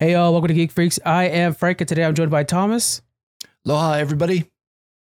[0.00, 1.00] Hey y'all, welcome to Geek Freaks.
[1.04, 3.02] I am Frank, and today I'm joined by Thomas.
[3.66, 4.48] Aloha, everybody.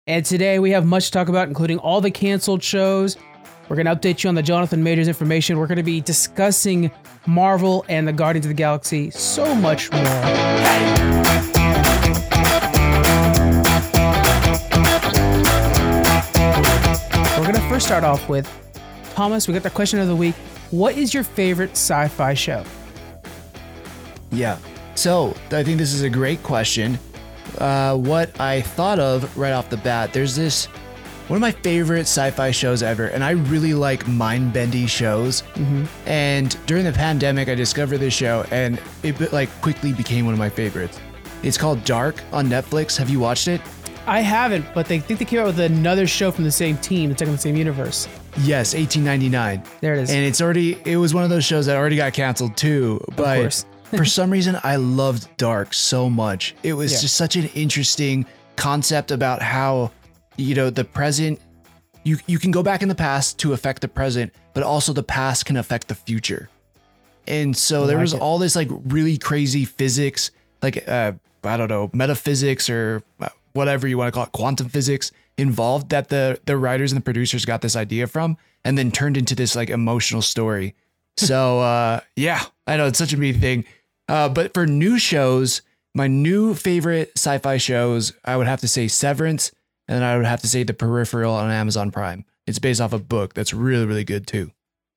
[0.08, 3.16] And today we have much to talk about, including all the canceled shows.
[3.68, 5.58] We're going to update you on the Jonathan Majors information.
[5.58, 6.90] We're going to be discussing
[7.24, 10.02] Marvel and the Guardians of the Galaxy, so much more.
[17.38, 18.50] We're going to first start off with
[19.14, 19.46] Thomas.
[19.46, 20.34] We got the question of the week.
[20.72, 22.64] What is your favorite sci fi show?
[24.32, 24.58] Yeah.
[24.94, 26.98] So I think this is a great question.
[27.58, 30.66] Uh, what I thought of right off the bat, there's this
[31.30, 35.44] one of my favorite sci-fi shows ever, and I really like mind-bendy shows.
[36.06, 40.40] And during the pandemic, I discovered this show, and it like quickly became one of
[40.40, 40.98] my favorites.
[41.44, 42.96] It's called Dark on Netflix.
[42.96, 43.60] Have you watched it?
[44.06, 47.12] I haven't, but they think they came out with another show from the same team.
[47.12, 48.08] It's like in the same universe.
[48.38, 49.62] Yes, 1899.
[49.80, 50.10] There it is.
[50.10, 53.00] And it's already it was one of those shows that already got canceled too.
[53.14, 53.64] But course.
[53.96, 56.54] For some reason I loved Dark so much.
[56.62, 57.00] It was Yeah.
[57.00, 58.26] just such an interesting
[58.56, 59.90] concept about how
[60.36, 61.40] you know the present
[62.04, 65.02] you you can go back in the past to affect the present, but also the
[65.02, 66.48] past can affect the future.
[67.28, 68.20] And so there like was it.
[68.20, 70.30] all this like really crazy physics,
[70.62, 71.12] like uh
[71.44, 75.90] I don't know, metaphysics or uh, whatever you want to call it, quantum physics involved
[75.90, 79.34] that the the writers and the producers got this idea from and then turned into
[79.34, 80.74] this like emotional story.
[81.16, 83.64] So uh yeah, I know it's such a neat thing.
[84.10, 85.62] Uh but for new shows,
[85.94, 89.52] my new favorite sci-fi shows, I would have to say Severance
[89.88, 92.24] and then I would have to say The Peripheral on Amazon Prime.
[92.46, 94.50] It's based off a book that's really really good too.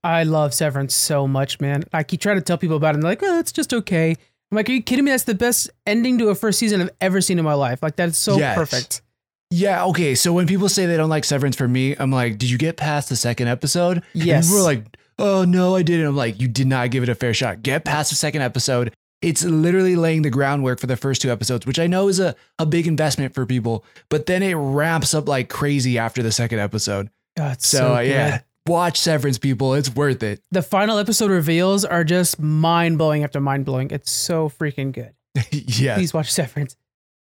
[0.03, 1.83] I love Severance so much, man.
[1.93, 4.09] I keep trying to tell people about it, and they're like, oh, it's just okay.
[4.11, 5.11] I'm like, are you kidding me?
[5.11, 7.81] That's the best ending to a first season I've ever seen in my life.
[7.81, 8.53] Like, that's so Yes.
[8.55, 9.01] perfect.
[9.49, 10.13] Yeah, okay.
[10.15, 12.75] So when people say they don't like Severance for me, I'm like, did you get
[12.75, 14.03] past the second episode?
[14.13, 14.47] And Yes.
[14.47, 14.83] people are like,
[15.19, 16.05] oh no, I didn't.
[16.07, 17.63] I'm like, you did not give it a fair shot.
[17.63, 18.93] Get past the second episode.
[19.23, 22.35] It's literally laying the groundwork for the first two episodes, which I know is a,
[22.59, 26.59] a big investment for people, but then it ramps up like crazy after the second
[26.59, 27.09] episode.
[27.35, 29.73] It's So, so, uh, yeah, watch Severance, people.
[29.73, 30.41] It's worth it.
[30.51, 33.89] The final episode reveals are just mind blowing after mind blowing.
[33.91, 35.13] It's so freaking good.
[35.51, 35.95] yeah.
[35.95, 36.75] Please watch Severance.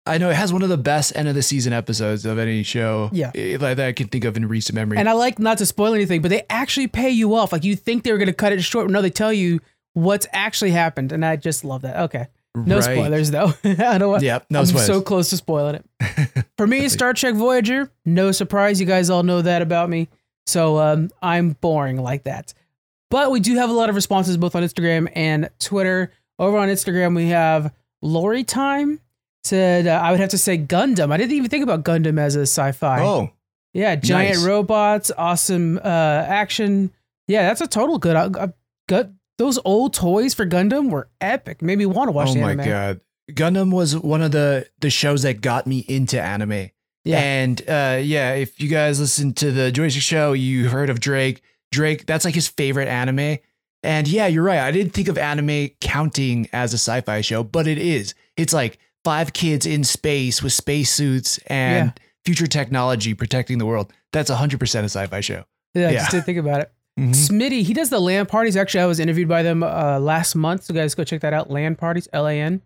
[0.07, 2.61] I know it has one of the best end of the season episodes of any
[2.61, 3.31] show Yeah.
[3.33, 4.99] eh, that I can think of in recent memory.
[4.99, 7.51] And I like not to spoil anything, but they actually pay you off.
[7.51, 8.85] Like, you think they were going to cut it short.
[8.85, 9.61] But no, they tell you
[9.95, 11.11] what's actually happened.
[11.11, 11.97] And I just love that.
[12.03, 12.27] Okay.
[12.55, 12.83] No Right.
[12.83, 13.53] spoilers, though.
[13.65, 14.23] I don't want.
[14.23, 14.87] Yep, no I'm spoilers.
[14.87, 16.45] so close to spoiling it.
[16.57, 18.79] For me, Star Trek Voyager, no surprise.
[18.79, 20.07] You guys all know that about me.
[20.47, 22.53] So um, I'm boring like that.
[23.11, 26.11] But we do have a lot of responses both on Instagram and Twitter.
[26.39, 28.99] Over on Instagram, we have Lori Time
[29.43, 31.11] said, uh, I would have to say Gundam.
[31.11, 33.01] I didn't even think about Gundam as a sci fi.
[33.01, 33.31] oh,
[33.73, 34.45] yeah, giant nice.
[34.45, 35.81] robots, awesome uh,
[36.27, 36.91] action.
[37.27, 38.15] Yeah, that's a total good.
[38.15, 38.53] I,
[38.87, 41.61] gut, those old toys for Gundam were epic.
[41.61, 42.65] Made me want to watch oh my anime.
[42.65, 43.01] god
[43.31, 46.69] gundam was one of the the shows that got me into anime
[47.03, 47.19] Yeah.
[47.19, 51.41] and uh yeah if you guys listen to the joystick show you heard of drake
[51.71, 53.39] drake that's like his favorite anime
[53.81, 57.65] and yeah you're right i didn't think of anime counting as a sci-fi show but
[57.67, 62.03] it is it's like five kids in space with spacesuits and Yeah.
[62.25, 65.97] future technology protecting the world that's 100% a sci-fi show Yeah, I Yeah.
[65.99, 66.71] just didn't think about it.
[66.99, 67.09] Mhm.
[67.09, 68.55] Smitty, he does the LAN parties.
[68.55, 70.63] Actually, I was interviewed by them uh, last month.
[70.63, 71.49] So guys, go check that out.
[71.51, 72.61] LAN parties, L A N.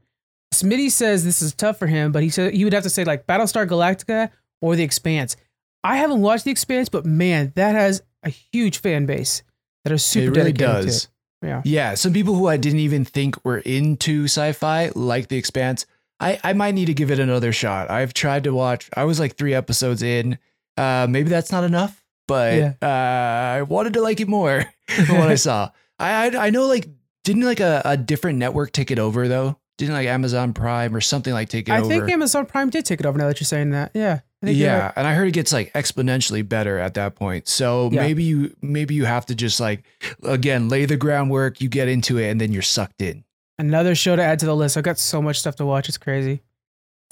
[0.53, 3.03] Smitty says this is tough for him, but he said he would have to say
[3.03, 4.29] like Battlestar Galactica
[4.62, 5.35] or The Expanse.
[5.84, 9.44] I haven't watched The Expanse, but man, that has a huge fan base
[9.84, 11.07] that are super it really dedicated does it.
[11.41, 11.62] Yeah.
[11.63, 15.85] Yeah, some people who I didn't even think were into sci-fi, like The Expanse.
[16.19, 17.89] I, I might need to give it another shot.
[17.89, 18.89] I've tried to watch.
[18.94, 20.38] I was like three episodes in.
[20.75, 22.73] Uh, maybe that's not enough, but Yeah.
[22.81, 24.63] uh, I wanted to like it more
[24.97, 25.72] than what I saw.
[26.00, 26.88] I, I I know like
[27.25, 29.57] didn't like a, a different network take it over though?
[29.78, 31.85] Didn't like Amazon Prime or something like take it I over?
[31.85, 33.91] I think Amazon Prime did take it over now that you're saying that.
[33.94, 34.19] Yeah.
[34.41, 34.94] I think you're yeah, right.
[34.95, 37.50] and I heard it gets like exponentially better at that point.
[37.50, 38.01] So Yeah.
[38.03, 39.84] maybe you maybe you have to just like
[40.23, 41.59] again lay the groundwork.
[41.59, 43.25] You get into it, and then you're sucked in.
[43.57, 44.78] Another show to add to the list.
[44.78, 45.89] I've got so much stuff to watch.
[45.89, 46.42] It's crazy.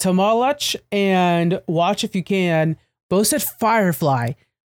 [0.00, 2.76] Tamalach and Watch If You Can
[3.10, 4.32] both said Firefly,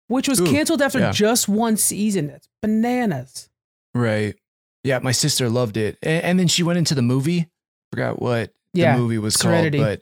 [0.10, 1.12] which was Ooh, canceled after yeah.
[1.12, 2.28] just one season.
[2.28, 3.50] That's bananas.
[3.96, 4.36] Right.
[4.84, 7.48] Yeah, my sister loved it, and, and then she went into the movie.
[7.92, 8.96] Forgot what Yeah.
[8.96, 9.78] the movie was Serenity.
[9.78, 10.02] called, but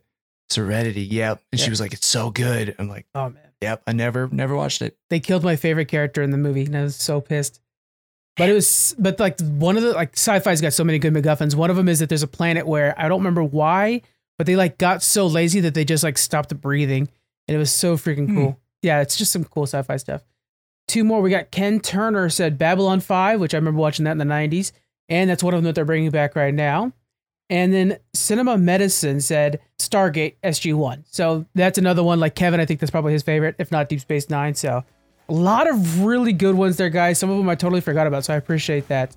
[0.49, 1.01] Serenity.
[1.03, 1.41] Yep.
[1.51, 1.63] And Yeah.
[1.65, 3.41] she was like, "It's so good." I'm like, Oh man.
[3.61, 4.97] "Yep." I never never watched it.
[5.09, 7.59] They killed my favorite character in the movie, and I was so pissed.
[8.35, 11.55] But it was, but like one of the like sci-fi's got so many good MacGuffins.
[11.55, 14.03] One of them is that there's a planet where I don't remember why,
[14.37, 17.09] but they like got so lazy that they just like stopped breathing,
[17.47, 18.49] and it was so freaking Hmm.
[18.87, 20.23] Yeah, it's just some cool sci-fi stuff.
[20.87, 21.21] Two more.
[21.21, 24.71] We got Ken Turner said Babylon Five, which I remember watching that in the '90s,
[25.09, 26.93] and that's one of them that they're bringing back right now.
[27.49, 31.03] And then Cinema Medicine said Stargate SG1.
[31.09, 32.59] So that's another one like Kevin.
[32.59, 34.55] I think that's probably his favorite, if not Deep Space Nine.
[34.55, 34.83] So
[35.29, 37.19] a lot of really good ones there, guys.
[37.19, 39.15] Some of them I totally forgot about, so I appreciate that.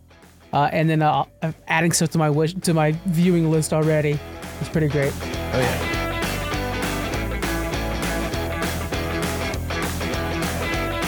[0.53, 1.25] Uh, and then uh,
[1.69, 4.19] adding stuff to my wish to my viewing list already.
[4.61, 5.13] It's pretty great.
[5.23, 6.00] Oh yeah.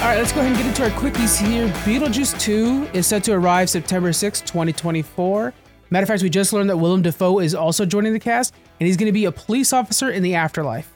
[0.02, 1.69] All right, let's go ahead and get into our quickies here.
[1.84, 5.54] Beetlejuice 2 is set to arrive September 6, 2024.
[5.90, 8.88] Matter of fact, we just learned that Willem Dafoe is also joining the cast, and
[8.88, 10.93] he's going to be a police officer in the afterlife.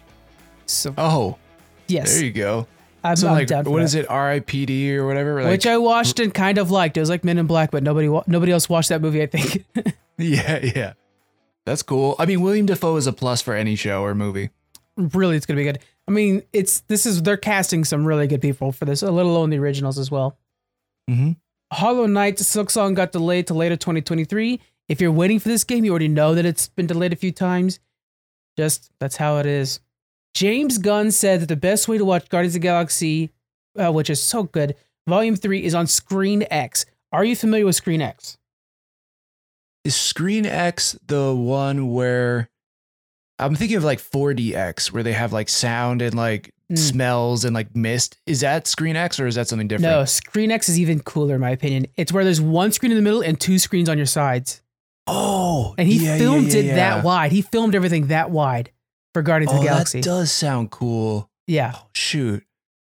[0.67, 1.39] So, Oh,
[1.87, 2.67] yes, there you go.
[3.05, 3.85] I'm, So I'm like, down for what that.
[3.85, 4.11] is it?
[4.11, 4.97] R.I.P.D.
[4.97, 5.41] or whatever.
[5.41, 6.97] Like, Which I watched and kind of liked.
[6.97, 9.23] It was like Men in Black, but nobody nobody else watched that movie.
[9.23, 9.65] I think.
[10.19, 10.93] yeah, yeah.
[11.65, 12.17] That's cool.
[12.19, 14.51] I mean, William Dafoe is a plus for any show or movie.
[14.97, 15.79] really, it's going to be good.
[16.09, 19.27] I mean, it's this is they're casting some really good people for this, a let
[19.27, 20.39] alone the originals as well.
[21.11, 21.33] Mm-hmm.
[21.73, 24.61] Hollow Knight Silksong got delayed to later 2023.
[24.89, 27.33] If you're waiting for this game, you already know that it's been delayed a few
[27.33, 27.81] times.
[28.57, 29.81] Just that's how it is.
[30.35, 33.33] James Gunn said that the best way to watch Guardians of the Galaxy,
[33.77, 34.77] uh, which is so good,
[35.09, 36.85] Volume 3 is on ScreenX.
[37.13, 38.37] Are you familiar with ScreenX?
[39.85, 42.49] Is ScreenX the one where
[43.39, 46.77] I'm thinking of like 4DX, where they have like sound and like Mm.
[46.79, 48.19] smells and like mist?
[48.27, 49.89] Is that ScreenX or is that something different?
[49.89, 51.87] No, ScreenX is even cooler, in my opinion.
[51.97, 54.63] It's where there's one screen in the middle and two screens on your sides.
[55.07, 56.75] Oh, And he yeah, filmed yeah, it yeah.
[56.75, 57.31] that wide.
[57.31, 58.73] He filmed everything that wide
[59.15, 60.01] for Guardians of Oh, the Galaxy.
[60.01, 61.31] that does sound cool.
[61.47, 61.75] yeah.
[61.77, 62.43] Oh, shoot.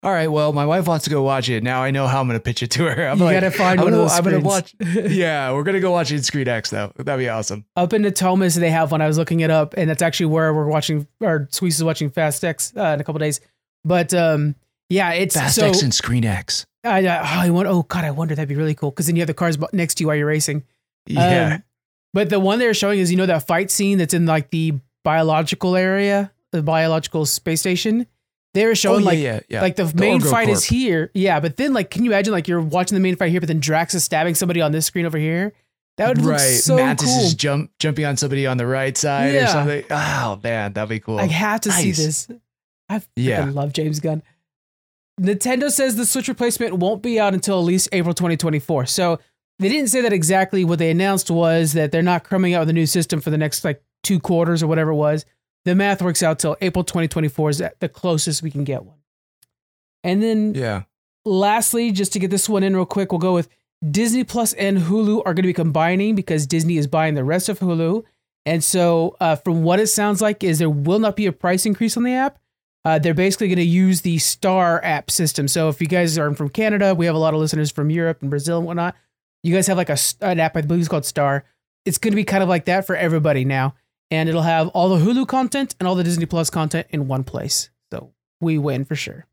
[0.03, 0.27] All right.
[0.27, 1.62] Well, my wife wants to go watch it.
[1.62, 3.07] Now I know how I'm going to pitch it to her.
[3.07, 4.75] I'm you like, gotta find I'm one gonna, of those I'm gonna watch.
[5.12, 6.92] Yeah, we're gonna go watch it in ScreenX though.
[6.95, 7.65] That'd be awesome.
[7.75, 9.01] up in Natomas they have one.
[9.01, 11.07] I was looking it up, and that's actually where we're watching.
[11.19, 13.42] Or Squeeze is watching Fast X uh, in a couple days.
[13.86, 14.56] But um,
[14.89, 15.68] yeah, it's Fast so.
[15.68, 16.65] X and ScreenX.
[16.83, 19.15] I, I, oh, I wonder, oh god, I wonder that'd be really cool because then
[19.15, 20.63] you have the cars next to you while you're racing.
[21.06, 21.56] Yeah.
[21.56, 21.63] Um,
[22.13, 24.80] but the one they're showing is you know that fight scene that's in like the
[25.04, 28.07] biological area, the biological space station.
[28.53, 29.62] They're oh showing yeah, like yeah, yeah.
[29.62, 31.09] like the, The main Orgo fight is here.
[31.13, 33.48] Yeah, but then like, can you imagine like you're watching the main fight here, but
[33.48, 35.53] then Drax is stabbing somebody on this screen over here?
[35.98, 36.39] That would look right.
[36.39, 37.19] so Mantis cool.
[37.25, 39.44] is jump jumping on somebody on the right side Yeah.
[39.44, 39.83] or something.
[39.89, 41.19] Oh man, that'd be cool.
[41.19, 42.27] I have to see this.
[42.89, 43.45] I Yeah.
[43.53, 44.24] love James Gunn.
[45.19, 48.86] Nintendo says the Switch replacement won't be out until at least April 2024.
[48.88, 49.19] So
[49.59, 50.65] they didn't say that exactly.
[50.65, 53.38] What they announced was that they're not coming out with a new system for the
[53.38, 55.25] next like two quarters or whatever it was.
[55.66, 58.98] The math works out till April 2024 is the closest we can get one.
[60.04, 60.84] And then yeah.
[61.25, 63.48] lastly, just to get this one in real quick, we'll go with
[63.90, 67.50] Disney Plus and Hulu are going to be combining because Disney is buying the rest
[67.50, 68.04] of Hulu.
[68.46, 71.66] And so, uh, from what it sounds like, is there will not be a price
[71.66, 72.40] increase on the app.
[72.84, 75.48] Uh, they're basically going to use the Star app system.
[75.48, 78.22] So, if you guys are from Canada, we have a lot of listeners from Europe
[78.22, 78.96] and Brazil and whatnot.
[79.44, 81.46] You guys have like a an app, I believe it's called Star.
[81.86, 83.75] It's going to be kind of like that for everybody now,
[84.12, 87.24] and it'll have all the Hulu content and all the Disney Plus content in one
[87.24, 87.69] place.
[87.92, 89.25] So we win for sure.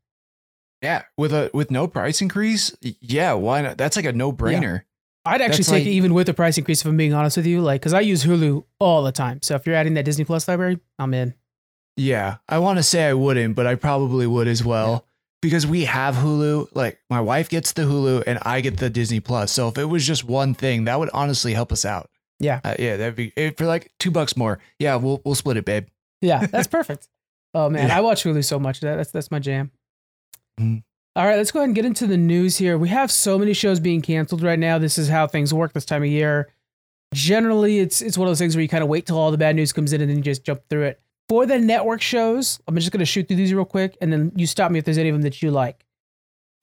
[0.81, 1.03] Yeah.
[1.17, 3.77] With a with no price increase, yeah, why not?
[3.77, 4.83] That's like a no brainer.
[5.25, 7.35] I'd actually That's take like- it even with the price increase if I'm being honest
[7.37, 7.61] with you.
[7.61, 9.41] Like, because I use Hulu all the time.
[9.43, 11.33] So if you're adding that Disney Plus library, I'm in.
[11.97, 12.37] Yeah.
[12.47, 15.05] I want to say I wouldn't, but I probably would as well.
[15.41, 19.19] Because we have Hulu, like my wife gets the Hulu and I get the Disney
[19.19, 19.51] Plus.
[19.51, 22.09] So if it was just one thing, that would honestly help us out.
[22.39, 22.61] Yeah.
[22.63, 24.59] Uh, yeah, that'd be eh, for like two bucks more.
[24.79, 25.87] Yeah, we'll we'll split it, babe.
[26.21, 27.07] Yeah, that's perfect.
[27.53, 27.97] Oh man, Yeah.
[27.97, 28.79] I watch Hulu so much.
[28.81, 29.71] That, that's that's my jam.
[30.59, 30.83] Mhm.
[31.15, 32.77] All right, let's go ahead and get into the news here.
[32.77, 34.77] We have so many shows being canceled right now.
[34.77, 36.49] This is how things work this time of year.
[37.13, 39.37] Generally, it's it's one of those things where you kind of wait till all the
[39.37, 41.01] bad news comes in and then you just jump through it.
[41.27, 44.31] For the network shows, I'm just going to shoot through these real quick and then
[44.35, 45.85] you stop me if there's any of them that you like.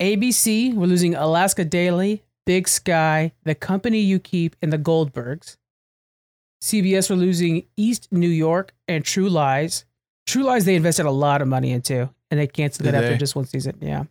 [0.01, 5.57] ABC, we're losing Alaska Daily, Big Sky, The Company You Keep, and The Goldbergs.
[6.67, 9.85] CBS, we're losing East New York and True Lies.
[10.27, 13.11] True Lies, they invested a lot of money into, and they canceled Did it after
[13.11, 13.17] they?
[13.17, 13.79] just one season.
[13.81, 14.05] Yeah.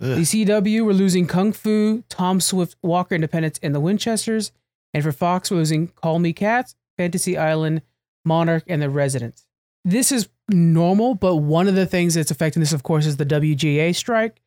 [0.00, 0.16] Ugh.
[0.16, 4.52] The CW, we're losing Kung Fu, Tom Swift, Walker Independence, and the Winchesters.
[4.94, 7.82] And for Fox, we're losing Call Me Kat, Fantasy Island,
[8.24, 9.46] Monarch, and The Residents.
[9.84, 13.26] This is normal, but one of the things that's affecting this, of course, is the
[13.26, 14.40] WGA strike.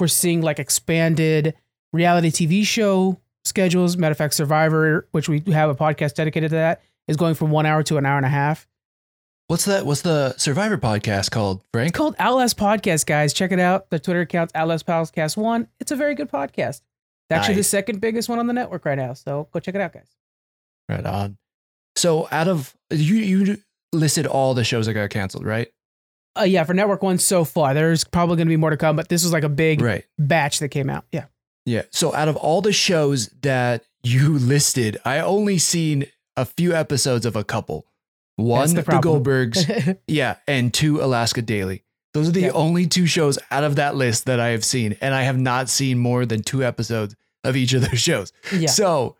[0.00, 1.54] We're seeing like expanded
[1.92, 3.96] reality TV show schedules.
[3.96, 7.50] Matter of fact, Survivor, which we have a podcast dedicated to that, is going from
[7.50, 8.68] one hour to an hour and a half.
[9.48, 9.86] What's that?
[9.86, 11.88] What's the Survivor podcast called, Frank?
[11.88, 13.32] It's called Outlast Podcast, guys.
[13.32, 13.88] Check it out.
[13.88, 15.68] The Twitter account's Outlast Podcast One.
[15.80, 16.82] It's a very good podcast.
[17.30, 19.14] It's actually the second biggest one on the network right now.
[19.14, 20.08] So go check it out, guys.
[20.88, 21.38] Right on.
[21.96, 23.58] So out of you, you
[23.92, 25.68] listed all the shows that got canceled, right?
[26.38, 28.96] Uh, yeah, for network one so far, there's probably going to be more to come,
[28.96, 30.04] but this was like a big Right.
[30.18, 31.04] batch that came out.
[31.10, 31.24] Yeah.
[31.68, 31.82] Yeah.
[31.90, 36.06] So out of all the shows that you listed, I only seen
[36.36, 37.86] a few episodes of a couple.
[38.36, 39.00] One, the the.
[39.02, 41.82] Goldbergs, yeah, and two, Alaska Daily.
[42.14, 42.50] Those are the Yeah.
[42.54, 45.68] only two shows out of that list that I have seen, and I have not
[45.68, 48.32] seen more than two episodes of each of those shows.
[48.52, 48.68] yeah.
[48.68, 49.16] So,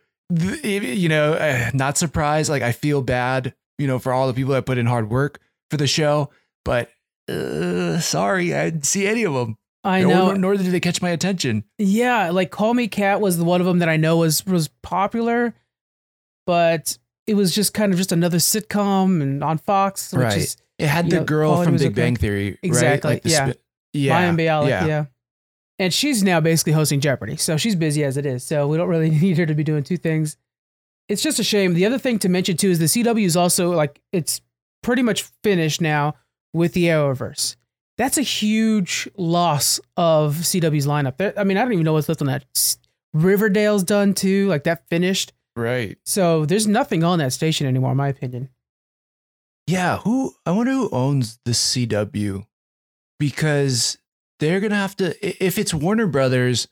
[0.63, 2.49] you know, uh, not surprised.
[2.49, 5.41] Like, I feel bad, you know, for all the people that put in hard work
[5.71, 6.31] for the show,
[6.65, 6.89] but
[7.29, 9.58] uh, sorry, I didn't see any of them.
[9.85, 10.33] I nor, know.
[10.35, 11.65] Nor did they catch my attention.
[11.79, 14.69] Yeah, like Call Me Kat was the one of them that I know was was
[14.83, 15.55] popular,
[16.47, 20.37] but it was just kind of just another sitcom and on Fox, which Right.
[20.39, 21.95] is It had the know, girl from Big okay.
[21.95, 23.15] Bang Theory, Exactly, right?
[23.17, 23.51] Like the yeah.
[23.51, 23.59] spi-
[23.93, 24.87] yeah, Mayim Bialik, yeah.
[24.87, 25.05] yeah.
[25.81, 28.43] And she's now basically hosting Jeopardy, so she's busy as it is.
[28.45, 30.37] So we don't really need her to be doing two things.
[31.09, 31.75] It's just a shame.
[31.75, 34.41] The other thing to mention too is the CW is also like it's
[34.83, 36.15] pretty much finished now
[36.53, 37.57] with the Arrowverse.
[37.99, 41.17] That's a huge loss of CW's lineup.
[41.17, 42.45] There, I mean, I don't even know what's left on that.
[43.13, 45.33] Riverdale's done too, like that finished.
[45.57, 45.99] Right.
[46.05, 48.51] So there's nothing on that station anymore, in my opinion.
[49.67, 49.99] Yeah.
[49.99, 50.33] Who?
[50.47, 52.47] I wonder who owns the CW,
[53.19, 53.99] because
[54.39, 55.45] they're gonna have to.
[55.45, 56.69] If it's Warner Brothers,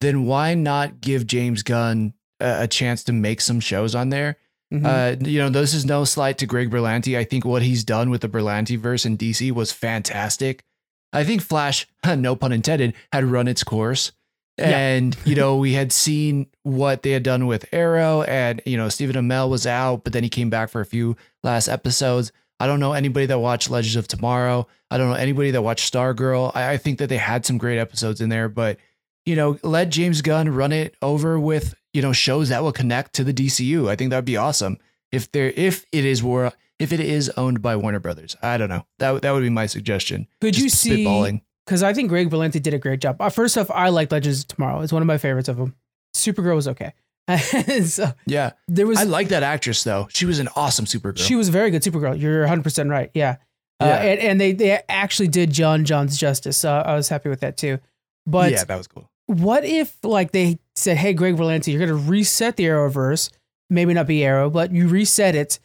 [0.00, 4.36] then why not give James Gunn a, a chance to make some shows on there?
[4.72, 4.84] Mhm.
[4.84, 7.16] Uh, you know, this is no slight to Greg Berlanti.
[7.16, 10.64] I think what he's done with the Berlanti verse in DC was fantastic.
[11.12, 14.12] I think Flash, no pun intended, had run its course.
[14.58, 14.76] Yeah.
[14.76, 18.88] And, you know, we had seen what they had done with Arrow, and, you know,
[18.88, 22.32] Stephen Amell was out, but then he came back for a few last episodes.
[22.58, 24.66] I don't know anybody that watched Legends of Tomorrow.
[24.90, 26.52] I don't know anybody that watched Stargirl.
[26.54, 28.78] I, I think that they had some great episodes in there, but,
[29.26, 33.14] you know, let James Gunn run it over with, you know, shows that will connect
[33.14, 33.88] to the DCU.
[33.88, 34.78] I think that would be awesome
[35.10, 38.36] if there if it is war if it is owned by Warner Brothers.
[38.42, 38.84] I don't know.
[38.98, 40.28] That that would be my suggestion.
[40.40, 41.04] Could you see?
[41.04, 41.40] spitballing.
[41.64, 43.20] Because I think Greg Berlanti did a great job.
[43.20, 44.82] Uh, first off, I like Legends of Tomorrow.
[44.82, 45.74] It's one of my favorites of them.
[46.14, 46.92] Supergirl was okay.
[47.84, 48.52] so Yeah.
[48.68, 50.06] there was I like that actress though.
[50.12, 51.18] She was an awesome Supergirl.
[51.26, 52.20] she was a very good Supergirl.
[52.20, 53.10] You're 100 percent right.
[53.14, 53.36] Yeah.
[53.80, 56.56] Uh, and, and they they actually did J'onn J'onzz justice.
[56.56, 57.78] So I was happy with that too.
[58.26, 59.10] But yeah, that was cool.
[59.26, 63.30] what if like they said, "Hey, Greg Berlanti, you're going to reset the Arrowverse.
[63.68, 65.58] Maybe not be Arrow, but you reset it,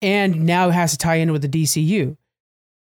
[0.00, 2.16] and now it has to tie in with the DCU."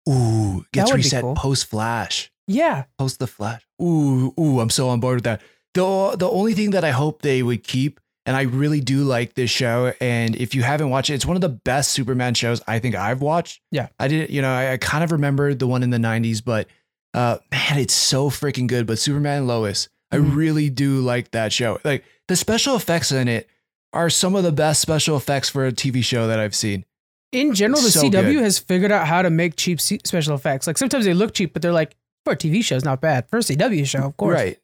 [0.09, 1.35] Ooh, gets reset cool.
[1.35, 2.31] post Flash.
[2.47, 3.67] Yeah, Post the Flash.
[3.83, 5.41] Ooh, ooh, I'm so on board with that.
[5.75, 9.35] The the only thing that I hope they would keep, and I really do like
[9.35, 12.63] this show, and if you haven't watched it, it's one of the best Superman shows
[12.67, 13.61] I think I've watched.
[13.73, 13.89] Yeah.
[13.99, 16.69] I didn't, you know, I, I kind of remembered the one in the 90s, but
[17.15, 18.87] uh man, it's so freaking good.
[18.87, 20.37] But Superman and Lois, I Mhm.
[20.37, 21.79] really do like that show.
[21.85, 23.49] Like the special effects in it
[23.93, 26.85] are some of the best special effects for a TV show that I've seen.
[27.33, 28.43] in general, the So CW good.
[28.45, 30.67] has figured out how to make cheap special effects.
[30.67, 31.95] Like sometimes they look cheap, but they're like
[32.25, 33.29] for a TV show, it's not bad.
[33.29, 34.35] For a CW show, of course.
[34.37, 34.59] Right.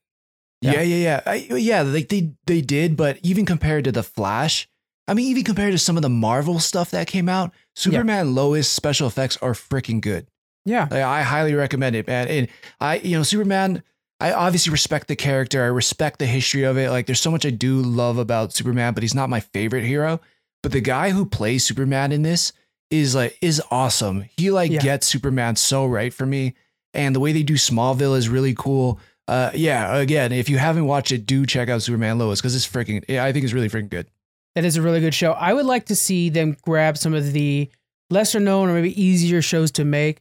[0.63, 0.75] Yeah.
[0.75, 1.21] Yeah, yeah, yeah.
[1.27, 4.69] I, yeah, like they they did, but even compared to the Flash,
[5.09, 8.69] I mean, even compared to some of the Marvel stuff that came out, Superman Lois
[8.71, 10.29] special effects are freaking good.
[10.65, 12.29] Yeah, Like, I highly recommend it, man.
[12.29, 12.49] And
[12.81, 13.83] I, you know, Superman.
[14.23, 15.62] I obviously respect the character.
[15.62, 16.91] I respect the history of it.
[16.91, 20.21] Like, there's so much I do love about Superman, but he's not my favorite hero.
[20.62, 22.52] But the guy who plays Superman in this
[22.91, 24.26] is like is awesome.
[24.37, 24.81] He like Yeah.
[24.81, 26.55] gets Superman so right for me,
[26.95, 29.00] and the way they do Smallville is really cool.
[29.26, 29.97] Uh, yeah.
[29.97, 33.05] Again, if you haven't watched it, do check out Superman Lois because it's freaking.
[33.09, 34.07] Yeah, I think it's really freaking good.
[34.55, 35.33] that is a really good show.
[35.33, 37.71] I would like to see them grab some of the
[38.11, 40.21] lesser known or maybe easier shows to make.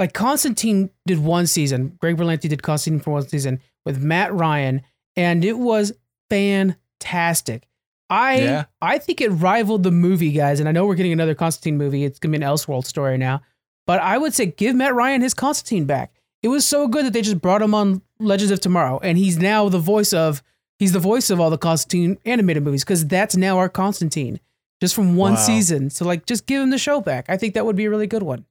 [0.00, 1.98] Like Constantine did one season.
[2.00, 4.80] Greg Berlanti did Constantine for one season with Matt Ryan,
[5.14, 5.92] and it was
[6.30, 7.66] fantastic.
[8.08, 8.64] I Yeah.
[8.80, 10.58] I think it rivaled the movie, guys.
[10.58, 12.04] And I know we're getting another Constantine movie.
[12.04, 13.42] It's gonna be an Elseworld story now.
[13.86, 16.12] But I would say give Matt Ryan his Constantine back.
[16.42, 19.36] It was so good that they just brought him on Legends of Tomorrow, and he's
[19.38, 20.42] now the voice of
[20.78, 24.40] he's the voice of all the Constantine animated movies because that's now our Constantine,
[24.80, 25.38] just from one Wow.
[25.40, 25.90] season.
[25.90, 27.26] So like, just give him the show back.
[27.28, 28.46] I think that would be a really good one.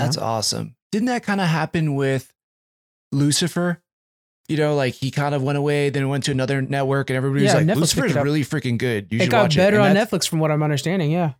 [0.00, 0.76] That's awesome.
[0.92, 2.32] Didn't that kind of happen with
[3.12, 3.80] Lucifer?
[4.48, 7.44] You know, like he kind of went away, then went to another network, and everybody
[7.44, 8.24] was Yeah, like, Netflix "Lucifer picked is it up.
[8.24, 9.06] really freaking good.
[9.10, 11.10] You it should got watch better it." And on that's- Netflix, from what I'm understanding.
[11.10, 11.32] Yeah,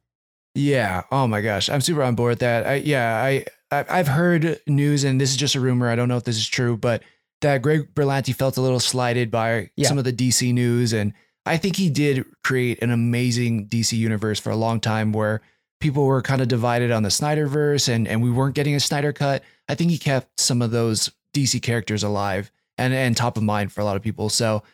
[0.55, 1.03] Yeah.
[1.13, 2.67] Oh my gosh, I'm super on board with that.
[2.67, 5.91] I, yeah, I, I I've heard news, and this is just a rumor.
[5.91, 7.03] I don't know if this is true, but
[7.43, 9.89] that Greg Berlanti felt a little slighted by Yeah.
[9.89, 11.13] some of the DC news, and
[11.45, 15.43] I think he did create an amazing DC universe for a long time, where
[15.85, 19.13] people were kind of divided on the Snyderverse, and and we weren't getting a Snyder
[19.13, 19.45] cut.
[19.69, 23.71] I think he kept some of those DC characters alive and and top of mind
[23.71, 24.29] for a lot of people.
[24.29, 24.65] So.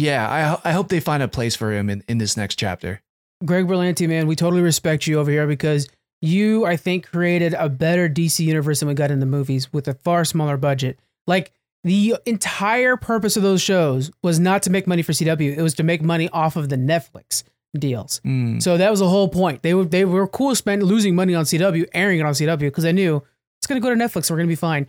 [0.00, 3.02] Yeah, I, I hope they find a place for him in, in this next chapter.
[3.44, 5.88] Greg Berlanti, man, we totally respect you over here because
[6.22, 9.88] you, I think, created a better DC universe than we got in the movies with
[9.88, 11.00] a far smaller budget.
[11.26, 11.50] Like
[11.82, 15.74] the entire purpose of those shows was not to make money for CW; it was
[15.74, 17.42] to make money off of the Netflix.
[17.76, 18.20] Deals.
[18.24, 18.62] Mm.
[18.62, 19.62] So that was the whole point.
[19.62, 22.84] They were they were cool spending losing money on CW, airing it on CW because
[22.84, 23.22] I knew
[23.60, 24.30] it's gonna go to Netflix.
[24.30, 24.86] We're gonna be fine.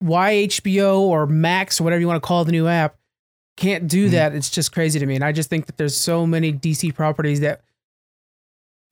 [0.00, 2.96] Why HBO or Max or whatever you want to call the new app
[3.56, 4.10] can't do Mhm.
[4.12, 4.34] that?
[4.34, 5.14] It's just crazy to me.
[5.16, 7.62] And I just think that there's so many DC properties that.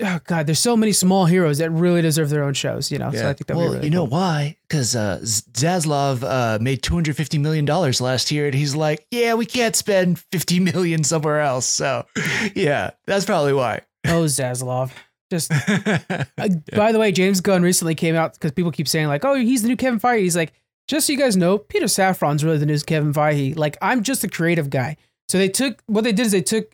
[0.03, 3.11] Oh God, there's so many small heroes that really deserve their own shows, you know.
[3.13, 4.19] So I think that well, really you know cool.
[4.19, 4.57] why?
[4.69, 8.77] Because uh, Z- Zaslav uh, made two hundred fifty million dollars last year, and he's
[8.77, 12.05] like, "Yeah, we can't spend fifty million somewhere else." So,
[12.55, 13.81] yeah, that's probably why.
[14.07, 14.91] Oh, Zaslav.
[15.31, 15.51] Just
[16.39, 19.35] Uh, By the way, James Gunn recently came out because people keep saying like, "Oh,
[19.35, 20.53] he's the new Kevin Feige." He's like,
[20.89, 23.57] just so you guys know, Peter Safran's really the new Kevin Feige.
[23.57, 24.97] Like, I'm just a creative guy.
[25.29, 26.73] So they took what they did is they took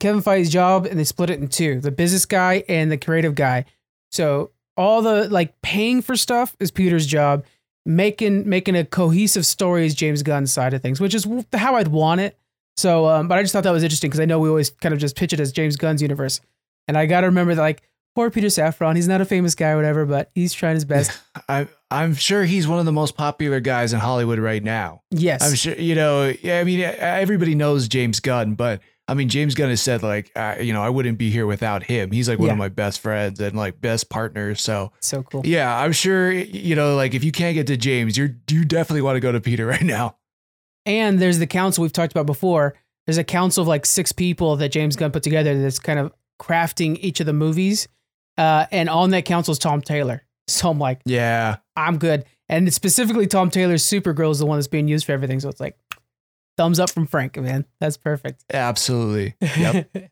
[0.00, 3.34] Kevin Feige's job and they split it in two: the business guy and the creative
[3.34, 3.64] guy.
[4.10, 7.44] So all the like paying for stuff is Peter's job.
[7.84, 11.88] Making making a cohesive story is James Gunn's side of things, which is how I'd
[11.88, 12.38] want it.
[12.76, 14.92] So, um, but I just thought that was interesting because I know we always kind
[14.92, 16.40] of just pitch it as James Gunn's universe,
[16.86, 17.82] and I got to remember that like
[18.18, 18.96] poor Peter Safran.
[18.96, 21.16] He's not a famous guy or whatever, but he's trying his best.
[21.48, 25.02] I, I'm sure he's one of the most popular guys in Hollywood right now.
[25.12, 25.40] Yes.
[25.42, 29.54] I'm sure, you know, yeah, I mean, everybody knows James Gunn, but I mean, James
[29.54, 32.10] Gunn has said, like, uh, you know, I wouldn't be here without him.
[32.10, 32.52] He's like one Yeah.
[32.52, 34.60] of my best friends and like best partners.
[34.60, 35.42] So, so cool.
[35.46, 39.00] yeah, I'm sure, you know, like if you can't get to James, you're, you definitely
[39.02, 40.16] want to go to Peter right now.
[40.84, 42.74] And there's the council we've talked about before.
[43.06, 46.12] There's a council of like six people that James Gunn put together that's kind of
[46.40, 47.88] crafting each of the movies.
[48.36, 50.22] Uh, and on that council is Tom Taylor.
[50.50, 51.56] So I'm like, Yeah.
[51.76, 52.24] I'm good.
[52.48, 55.40] And specifically, Tom Taylor's Supergirl is the one that's being used for everything.
[55.40, 55.76] So it's like,
[56.58, 57.64] thumbs up from Frank, man.
[57.80, 58.44] That's perfect.
[58.52, 59.34] Absolutely.
[59.40, 59.90] Yep.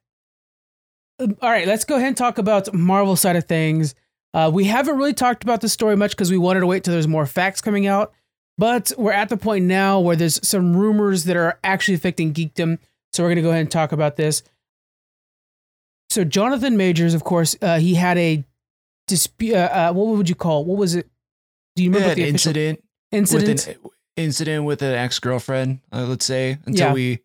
[1.20, 3.94] All right, let's go ahead and talk about Marvel side of things.
[4.32, 6.92] Uh, we haven't really talked about the story much because we wanted to wait till
[6.92, 8.12] there's more facts coming out.
[8.58, 12.78] But we're at the point now where there's some rumors that are actually affecting geekdom.
[13.12, 14.42] So we're going to go ahead and talk about this.
[16.10, 18.44] So Jonathan Majors, of course, uh, he had a
[19.06, 19.54] dispute.
[19.54, 20.62] Uh, uh, what would you call?
[20.62, 20.66] It?
[20.66, 21.08] What was it?
[21.74, 23.66] Do you remember the incident, incident?
[23.66, 23.78] an
[24.16, 26.92] incident with an ex girlfriend, uh, let's say, until Yeah.
[26.92, 27.18] we,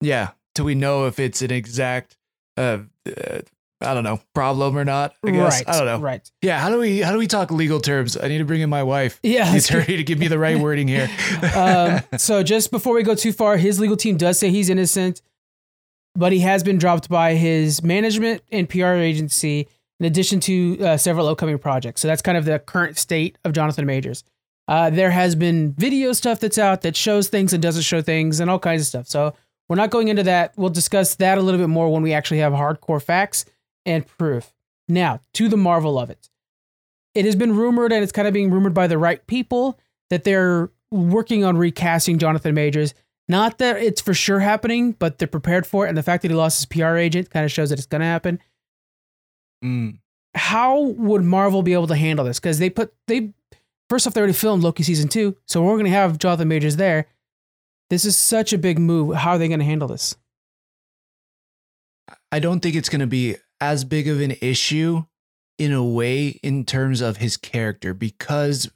[0.00, 2.16] yeah, till we know if it's an exact,
[2.56, 3.40] uh, uh,
[3.80, 5.14] I don't know, problem or not.
[5.24, 5.68] I guess right.
[5.68, 5.98] I don't know.
[6.00, 6.30] Right.
[6.42, 8.16] Yeah, how do we how do we talk legal terms?
[8.16, 9.50] I need to bring in my wife, Yeah.
[9.52, 11.10] let's attorney, to give me the right wording here.
[11.54, 15.20] um, so just before we go too far, his legal team does say he's innocent,
[16.14, 19.68] but he has been dropped by his management and PR agency,
[20.00, 22.00] in addition to uh, several upcoming projects.
[22.00, 24.24] So that's kind of the current state of Jonathan Majors.
[24.68, 28.40] Uh, there has been video stuff that's out that shows things and doesn't show things,
[28.40, 29.06] and all kinds of stuff.
[29.06, 29.34] So
[29.68, 30.52] we're not going into that.
[30.56, 33.44] We'll discuss that a little bit more when we actually have hardcore facts
[33.84, 34.52] and proof.
[34.88, 36.28] Now to the marvel of it.
[37.14, 39.78] It has been rumored, and it's kind of being rumored by the right people,
[40.10, 42.94] that they're working on recasting Jonathan Majors.
[43.28, 45.88] Not that it's for sure happening, but they're prepared for it.
[45.88, 48.00] And the fact that he lost his PR agent kind of shows that it's going
[48.00, 48.38] to happen.
[49.64, 49.98] Mm.
[50.34, 52.38] How would Marvel be able to handle this?
[52.38, 53.32] Because they put, they,
[53.88, 55.36] first off, they already filmed Loki season two.
[55.46, 57.06] So we're going to have Jonathan Majors there.
[57.90, 59.14] This is such a big move.
[59.16, 60.16] How are they going to handle this?
[62.32, 65.04] I don't think it's going to be as big of an issue
[65.58, 68.70] in a way in terms of his character because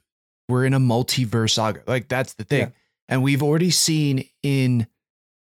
[0.49, 1.83] we're in a multiverse saga.
[1.85, 2.59] Like that's the thing.
[2.59, 2.69] Yeah.
[3.07, 4.87] And we've already seen in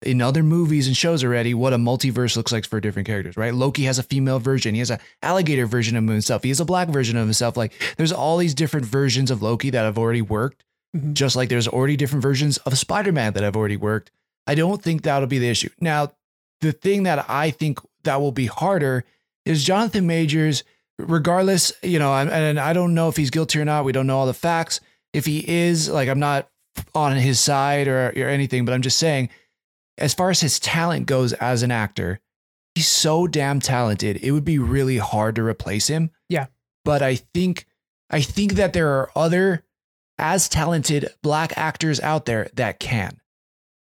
[0.04, 3.54] in other movies and shows already what a multiverse looks like for different characters, right?
[3.54, 4.76] Loki has a female version.
[4.76, 6.44] He has an alligator version of himself.
[6.44, 7.58] He has a black version of himself.
[7.58, 10.64] Like there's all these different versions of Loki that have already worked.
[10.96, 11.14] Mhm.
[11.14, 14.12] Just like there's already different versions of Spider-Man that have already worked.
[14.46, 15.70] I don't think that'll be the issue.
[15.82, 16.14] Now,
[16.62, 19.04] the thing that I think that will be harder
[19.46, 20.64] is Jonathan Majors,
[21.00, 23.84] regardless, you know, and, and I don't know if he's guilty or not.
[23.86, 24.80] We don't know all the facts.
[25.14, 26.50] If he is, like, I'm not
[26.96, 29.30] on his side or, or anything, but I'm just saying,
[29.98, 32.20] as far as his talent goes as an actor,
[32.76, 34.18] he's so damn talented.
[34.18, 36.12] It would be really hard to replace him.
[36.30, 36.48] Yeah.
[36.86, 37.66] But I think,
[38.10, 39.64] I think that there are other
[40.18, 43.20] as talented black actors out there that can.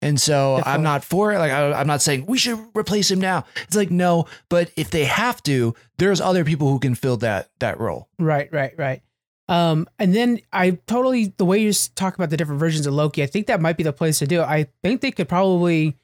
[0.03, 0.73] And so Definitely.
[0.73, 1.39] I'm not for it.
[1.39, 3.45] Like I, I'm not saying we should replace him now.
[3.65, 7.51] It's like no, but if they have to, there's other people who can fill that
[7.59, 8.09] that role.
[8.19, 9.03] Right, right, right.
[9.51, 13.23] Um, and then I totally the way you talk about the different versions of Loki,
[13.23, 14.45] I think that might be the place to do it.
[14.45, 15.97] I think they could probably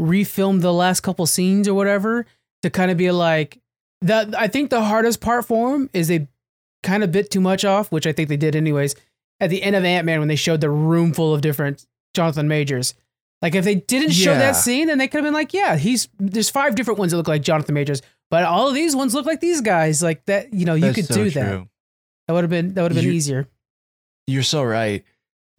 [0.00, 2.26] refilm the last couple scenes or whatever
[2.62, 3.58] to kind of be like
[4.02, 4.38] that.
[4.38, 6.28] I think the hardest part for them is they
[6.82, 8.94] kind of bit too much off, which I think they did anyways.
[9.40, 12.46] At the end of Ant Man, when they showed the room full of different Jonathan
[12.46, 12.94] Majors,
[13.40, 14.38] like if they didn't show Yeah.
[14.38, 17.16] that scene, then they could have been like, yeah, he's there's five different ones that
[17.16, 20.02] look like Jonathan Majors, but all of these ones look like these guys.
[20.02, 21.40] Like that, you know, you That's could so do true.
[21.42, 21.66] That
[22.32, 23.48] would have been that would have been You- easier.
[24.26, 25.04] You're so right.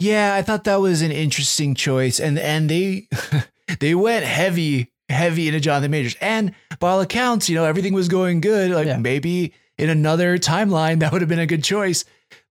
[0.00, 3.08] Yeah, I thought that was an interesting choice, and and they
[3.80, 6.16] they went heavy heavy into Jonathan Majors.
[6.20, 8.70] And by all accounts, you know, everything was going good.
[8.70, 8.96] Like Yeah.
[8.96, 12.04] maybe in another timeline, that would have been a good choice.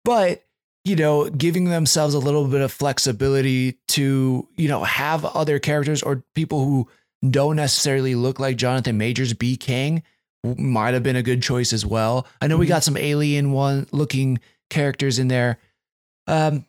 [0.04, 0.44] But,
[0.84, 6.02] you know, giving themselves a little bit of flexibility to, you know, have other characters
[6.02, 6.88] or people who
[7.28, 10.02] don't necessarily look like Jonathan Majors be Kang
[10.44, 12.26] might have been a good choice as well.
[12.40, 12.70] I know we Mhm.
[12.70, 15.58] got some alien one looking characters in there.
[16.26, 16.66] Um,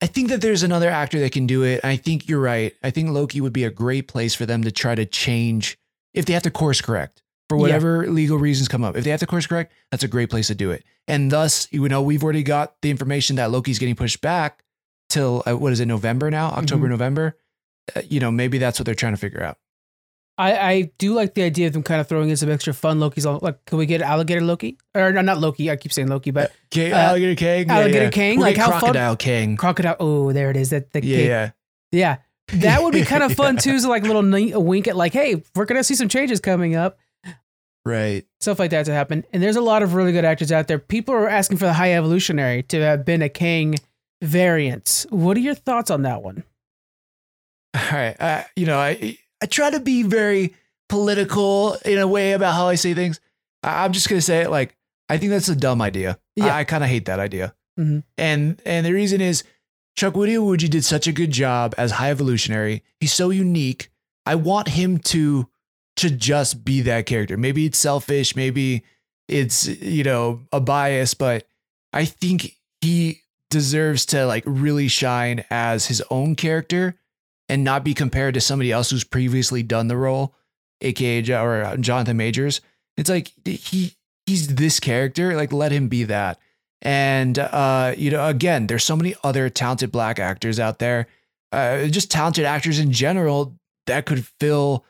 [0.00, 1.80] I think that there's another actor that can do it.
[1.84, 2.74] I think you're right.
[2.82, 5.78] I think Loki would be a great place for them to try to change
[6.12, 7.62] if they have to course correct for Yeah.
[7.62, 8.96] whatever legal reasons come up.
[8.96, 10.84] If they have to course correct, that's a great place to do it.
[11.06, 14.62] And thus, you know, we've already got the information that Loki's getting pushed back
[15.08, 16.48] till uh, what is it, November now?
[16.50, 17.36] October, November.
[17.94, 19.58] Uh, you know, maybe that's what they're trying to figure out.
[20.36, 22.98] I, I do like the idea of them kind of throwing in some extra fun
[22.98, 23.38] Loki's on.
[23.40, 25.70] Like, can we get alligator Loki or no, not Loki?
[25.70, 28.80] I keep saying Loki, but Kang, Uh, Alligator Kang, Alligator Kang, We'll like how fun-
[28.80, 29.56] Crocodile Kang.
[29.56, 29.96] crocodile.
[30.00, 30.70] Oh, there it is.
[30.70, 31.50] That the Yeah, yeah.
[31.92, 32.16] Yeah.
[32.48, 33.78] That would be kind of fun too.
[33.78, 36.74] So like a little a wink at like, hey, we're gonna see some changes coming
[36.74, 36.98] up,
[37.86, 38.24] Right.
[38.40, 39.24] stuff like that to happen.
[39.32, 40.78] And there's a lot of really good actors out there.
[40.80, 43.76] People are asking for the High Evolutionary to have been a Kang
[44.20, 45.06] variant.
[45.10, 46.42] What are your thoughts on that one?
[47.74, 48.16] All right.
[48.20, 50.54] Uh, you know, I I try to be very
[50.88, 53.20] political in a way about how I say things.
[53.62, 54.76] I, I'm just gonna say it like
[55.08, 56.18] I think that's a dumb idea.
[56.36, 56.54] Yeah.
[56.54, 57.54] I, I kind of hate that idea.
[57.78, 58.04] Mhm.
[58.16, 59.44] And and the reason is
[59.98, 62.82] Chukwudi Iwuji did such a good job as High Evolutionary.
[63.00, 63.90] He's so unique.
[64.26, 65.48] I want him to
[65.96, 67.36] to just be that character.
[67.36, 68.34] Maybe it's selfish.
[68.34, 68.84] Maybe
[69.28, 71.46] it's you know a bias, but
[71.92, 73.20] I think he
[73.50, 76.96] deserves to like really shine as his own character
[77.48, 80.34] and not be compared to somebody else who's previously done the role,
[80.80, 82.60] aka or uh, Jonathan Majors.
[82.96, 83.94] It's like he
[84.26, 86.38] he's this character, like let him be that.
[86.82, 91.06] And uh, you know, again, there's so many other talented black actors out there,
[91.52, 94.84] uh, just talented actors in general that could fill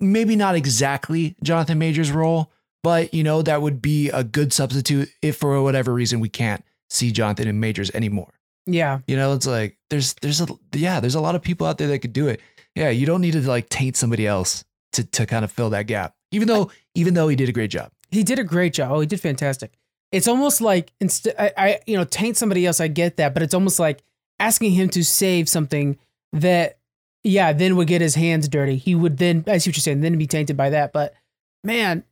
[0.00, 5.10] maybe not exactly Jonathan Majors' role, but you know that would be a good substitute
[5.22, 8.32] if for whatever reason we can't see Jonathan and Majors anymore.
[8.68, 9.00] Yeah.
[9.06, 11.88] You know, it's like there's there's a yeah, there's a lot of people out there
[11.88, 12.40] that could do it.
[12.74, 15.86] Yeah, you don't need to like taint somebody else to to kind of fill that
[15.86, 16.14] gap.
[16.30, 17.90] Even though even though he did a great job.
[18.10, 18.92] He did a great job.
[18.92, 19.72] Oh, he did fantastic.
[20.12, 22.80] It's almost like instead, I, I, you know, taint somebody else.
[22.80, 24.02] I get that, but it's almost like
[24.38, 25.98] asking him to save something
[26.32, 26.78] that,
[27.22, 28.76] yeah, then would get his hands dirty.
[28.76, 30.92] He would then, I see what you're saying, then be tainted by that.
[30.94, 31.14] But
[31.62, 32.04] man,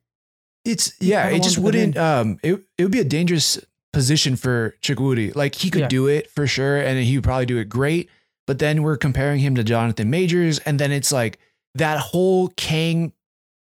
[0.67, 3.59] It's yeah, it just wouldn't um it it would be a dangerous
[3.97, 5.35] position for Chukwudi.
[5.35, 5.89] Like he could Yeah.
[5.89, 8.11] do it for sure and he would probably do it great,
[8.47, 11.39] but then we're comparing him to Jonathan Majors and then it's like
[11.75, 13.13] that whole Kang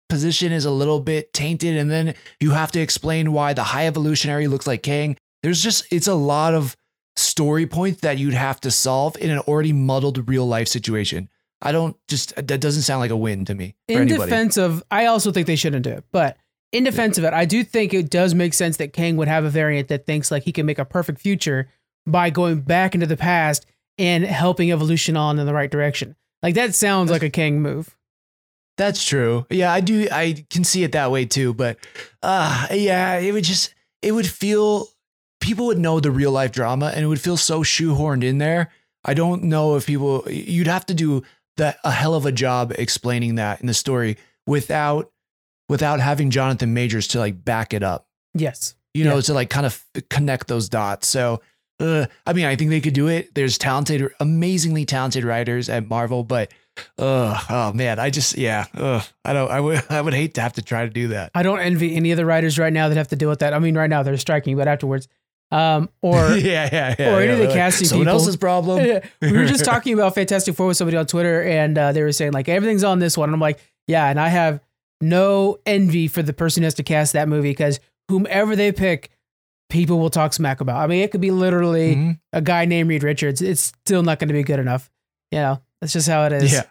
[0.10, 3.88] position is a little bit tainted and then you have to explain why the high
[3.88, 5.16] evolutionary looks like Kang.
[5.42, 6.76] There's just it's a lot of
[7.16, 11.30] story points that you'd have to solve in an already muddled real life situation.
[11.62, 13.76] I don't just that doesn't sound like a win to me.
[13.90, 16.04] For in defense of, I also think they shouldn't do it.
[16.12, 16.36] But
[16.76, 19.46] in defense of it, I do think it does make sense that Kang would have
[19.46, 21.70] a variant that thinks like he can make a perfect future
[22.06, 23.66] by going back into the past
[23.98, 26.18] and helping evolution on in the right direction.
[26.44, 27.96] Like that sounds like a Kang move.
[28.78, 29.46] That's true.
[29.50, 30.10] Yeah, I do.
[30.12, 31.54] I can see it that way too.
[31.54, 31.78] But
[32.22, 34.90] uh, yeah, it would just, it would feel,
[35.40, 38.70] people would know the real life drama and it would feel so shoehorned in there.
[39.06, 41.24] I don't know if people, you'd have to do
[41.56, 45.10] that a hell of a job explaining that in the story without,
[45.70, 48.76] without having Jonathan Majors to like back it up, Yes.
[48.94, 49.22] you know, Yeah.
[49.22, 51.08] to like kind of connect those dots.
[51.08, 51.42] So,
[51.80, 53.34] uh, I mean, I think they could do it.
[53.36, 56.52] There's talented, amazingly talented writers at Marvel, but
[56.98, 60.42] uh, oh man, I just yeah, uh, I don't, I would, I would hate to
[60.42, 61.32] have to try to do that.
[61.34, 63.54] I don't envy any of the writers right now that have to deal with that.
[63.54, 65.08] I mean, right now they're striking, but afterwards,
[65.52, 67.14] um, or yeah, yeah, yeah.
[67.14, 68.20] or any yeah, of the like, casting someone people.
[68.20, 69.02] else's problem.
[69.22, 72.12] We were just talking about Fantastic Four with somebody on Twitter, and uh, they were
[72.12, 73.30] saying like everything's on this one.
[73.30, 74.60] And I'm like, yeah, and I have
[75.02, 77.80] no envy for the person who has to cast that movie because
[78.10, 79.10] whomever they pick,
[79.70, 80.78] people will talk smack about.
[80.78, 82.20] I mean, it could be literally Mhm.
[82.34, 83.42] a guy named Reed Richards.
[83.42, 84.90] It's still not going to be good enough.
[85.32, 86.54] You know, that's just how it is.
[86.54, 86.64] Yeah,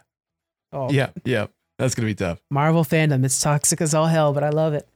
[0.73, 1.47] Oh, yeah, yeah.
[1.77, 2.39] That's gonna be tough.
[2.49, 4.87] Marvel fandom, it's toxic as all hell, but I love it.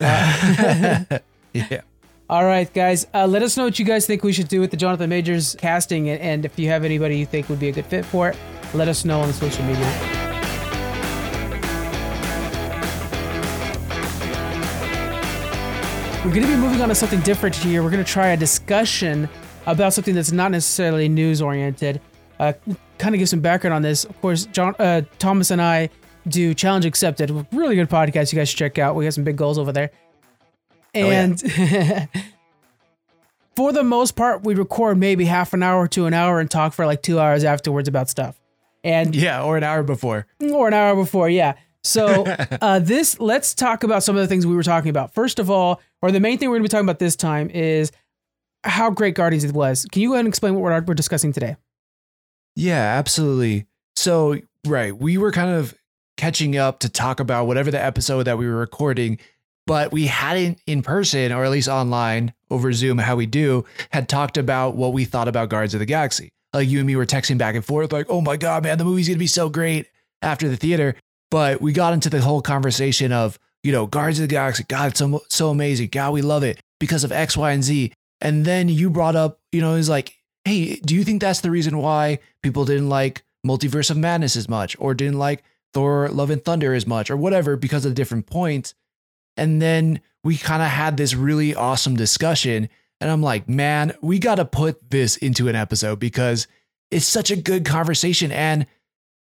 [0.00, 1.18] Uh,
[1.52, 1.80] yeah.
[2.30, 3.06] All right, guys.
[3.14, 5.56] Uh, let us know what you guys think we should do with the Jonathan Majors
[5.58, 8.28] casting, and, and if you have anybody you think would be a good fit for
[8.28, 8.36] it,
[8.74, 10.27] let us know on the social media.
[16.24, 17.82] We're going to be moving on to something different here.
[17.82, 19.28] We're going to try a discussion
[19.66, 22.00] about something that's not necessarily news oriented.
[22.40, 22.52] Uh,
[22.98, 24.04] kind of give some background on this.
[24.04, 25.88] Of course, John, uh, Thomas and I
[26.26, 28.32] do Challenge Accepted, a really good podcast.
[28.32, 28.94] You guys should check out.
[28.96, 29.90] We got some big goals over there.
[30.92, 31.04] yeah.
[31.06, 31.40] And
[33.56, 36.74] for the most part, we record maybe half an hour to an hour and talk
[36.74, 38.38] for like two hours afterwards about stuff.
[38.84, 40.26] And Yeah, or an hour before.
[40.52, 41.54] or an hour before, yeah.
[41.84, 42.24] So
[42.60, 45.14] uh, this, let's talk about some of the things we were talking about.
[45.14, 47.50] First of all, or the main thing we're going to be talking about this time
[47.50, 47.92] is
[48.64, 49.86] how great Guardians it was.
[49.90, 51.56] Can you go ahead and explain what we're, we're discussing today?
[52.56, 53.66] Yeah, absolutely.
[53.96, 55.74] So, right, we were kind of
[56.16, 59.18] catching up to talk about whatever the episode that we were recording,
[59.66, 64.08] but we hadn't in person or at least online over Zoom, how we do, had
[64.08, 66.30] talked about what we thought about Guardians of the Galaxy.
[66.52, 68.84] Like you and me were texting back and forth, like, oh my God, man, the
[68.84, 69.86] movie's gonna be so great
[70.22, 70.96] after the theater.
[71.30, 74.90] But we got into the whole conversation of, you know, Guardians of the Galaxy, God,
[74.90, 75.88] it's so, so amazing.
[75.88, 77.92] God, we love it because of X, Y, and Z.
[78.20, 81.50] And then you brought up, you know, it's like, hey, do you think that's the
[81.50, 85.44] reason why people didn't like Multiverse of Madness as much or didn't like
[85.74, 88.74] Thor Love and Thunder as much or whatever because of different points?
[89.36, 92.68] And then we kind of had this really awesome discussion.
[93.00, 96.48] And I'm like, man, we got to put this into an episode because
[96.90, 98.32] it's such a good conversation.
[98.32, 98.66] And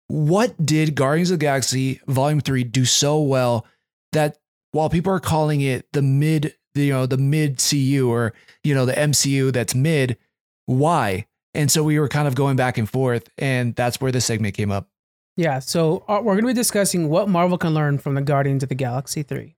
[0.07, 3.65] what did Guardians of the Galaxy Volume 3 do so well
[4.13, 4.37] that
[4.71, 8.85] while people are calling it the mid, you know, the mid CU or, you know,
[8.85, 10.17] the MCU that's mid,
[10.65, 11.25] why?
[11.53, 14.55] And so we were kind of going back and forth, and that's where the segment
[14.55, 14.87] came up.
[15.35, 15.59] Yeah.
[15.59, 18.69] So uh, we're going to be discussing what Marvel can learn from the Guardians of
[18.69, 19.55] the Galaxy 3.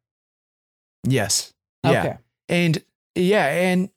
[1.04, 1.54] Yes.
[1.84, 2.00] Yeah.
[2.00, 2.18] Okay.
[2.50, 2.84] And
[3.16, 3.90] yeah, and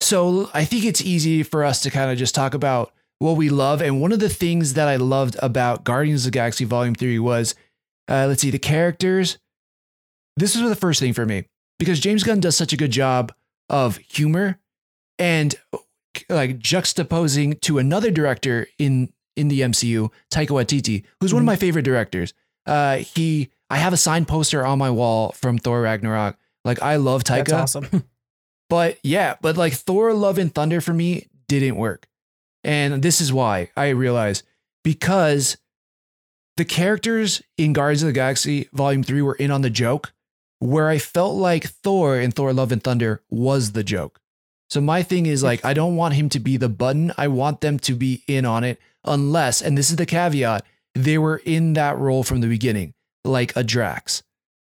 [0.00, 3.48] so I think it's easy for us to kind of just talk about what we
[3.48, 3.82] love.
[3.82, 7.18] And one of the things that I loved about Guardians of the Galaxy Volume 3
[7.18, 7.54] was
[8.08, 9.38] uh, let's see, the characters.
[10.38, 11.44] This was the first thing for me
[11.78, 13.32] because James Gunn does such a good job
[13.68, 14.58] of humor
[15.18, 15.54] and
[16.28, 21.46] like juxtaposing to another director in in the MCU, Taika Waititi, who's one of Mhm.
[21.46, 22.34] my favorite directors.
[22.66, 26.36] Uh, he, I have a signed poster on my wall from Thor Ragnarok.
[26.64, 28.04] Like I love Taika, That's awesome.
[28.68, 32.08] but yeah, but like Thor Love and Thunder for me didn't work.
[32.64, 34.42] And this is why I realize
[34.82, 35.56] because
[36.56, 40.12] the characters in Guardians of the Galaxy Volume 3 were in on the joke,
[40.58, 44.20] where I felt like Thor in Thor Love and Thunder was the joke.
[44.70, 47.12] So my thing is like, I don't want him to be the button.
[47.16, 51.16] I want them to be in on it, unless, and this is the caveat, they
[51.16, 52.94] were in that role from the beginning,
[53.24, 54.22] like a Drax.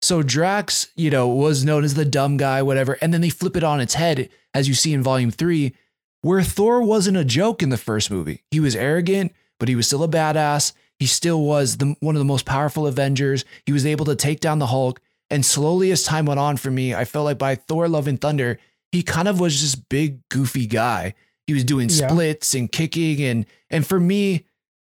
[0.02, 3.58] So Drax, you know, was known as the dumb guy, whatever, and then they flip
[3.58, 5.74] it on its head, as you see in Volume Three,
[6.22, 8.44] where Thor wasn't a joke in the first movie.
[8.52, 10.74] He was arrogant, but he was still a badass.
[11.00, 13.46] He still was the, one of the most powerful Avengers.
[13.66, 15.00] He was able to take down the Hulk.
[15.30, 18.20] And slowly, as time went on for me, I felt like by Thor: Love and
[18.20, 18.60] Thunder,
[18.92, 21.14] he kind of was just big, goofy guy.
[21.46, 22.08] He was doing Yeah.
[22.08, 24.46] splits and kicking, and and for me,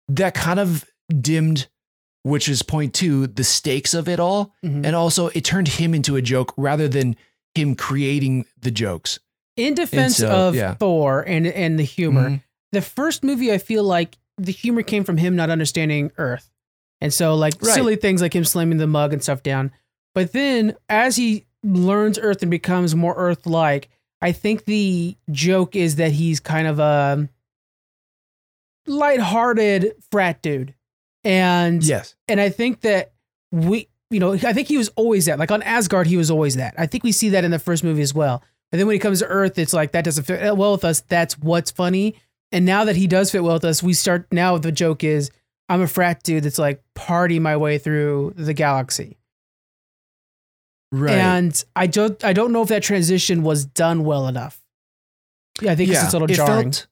[0.09, 0.85] that kind of
[1.21, 1.67] dimmed,
[2.23, 4.53] which is point two, the stakes of it all.
[4.63, 4.85] Mhm.
[4.85, 7.15] And also, it turned him into a joke rather than
[7.53, 9.19] him creating the jokes.
[9.55, 10.73] In defense so, of yeah.
[10.73, 12.43] Thor and and the humor, Mhm.
[12.73, 16.49] the first movie I feel like the humor came from him not understanding Earth.
[16.99, 17.73] And so like Right.
[17.73, 19.71] silly things like him slamming the mug and stuff down.
[20.15, 23.89] But then as he learns Earth and becomes more Earth like,
[24.21, 27.29] I think the joke is that he's kind of a
[28.87, 30.73] lighthearted frat dude.
[31.23, 32.15] And Yes.
[32.27, 33.13] and I think that
[33.51, 35.39] we, you know, I think he was always that.
[35.39, 36.75] Like on Asgard, he was always that.
[36.77, 38.43] I think we see that in the first movie as well.
[38.71, 41.01] But then when he comes to Earth, it's like that doesn't fit well with us.
[41.01, 42.15] That's what's funny.
[42.51, 44.57] And now that he does fit well with us, we start now.
[44.57, 45.31] The joke is,
[45.67, 49.17] I'm a frat dude that's like party my way through the galaxy.
[50.95, 51.13] Right.
[51.17, 54.59] And I don't, I don't know if that transition was done well enough.
[55.61, 56.71] Yeah, I think it's a little it jarring.
[56.71, 56.87] felt-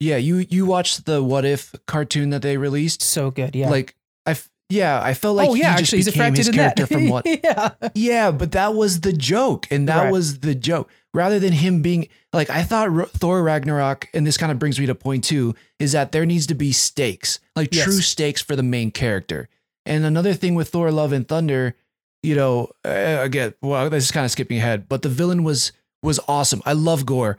[0.00, 3.02] yeah, you you watched the What If cartoon that they released?
[3.02, 3.68] so good, yeah.
[3.68, 3.94] Like
[4.26, 4.36] I
[4.70, 7.08] yeah, I felt like oh yeah, he just actually, he's a became his character from
[7.08, 10.12] what yeah, Yeah, but that was the joke, and that Right.
[10.12, 10.88] was the joke.
[11.12, 14.86] Rather than him being like, I thought Thor Ragnarok, and this kind of brings me
[14.86, 17.84] to point two, is that there needs to be stakes, like Yes.
[17.84, 19.48] true stakes for the main character.
[19.84, 21.74] And another thing with Thor: Love and Thunder,
[22.22, 25.72] you know, uh, again, well, this is kind of skipping ahead, but the villain was
[26.02, 26.62] was awesome.
[26.64, 27.38] I love Gorr,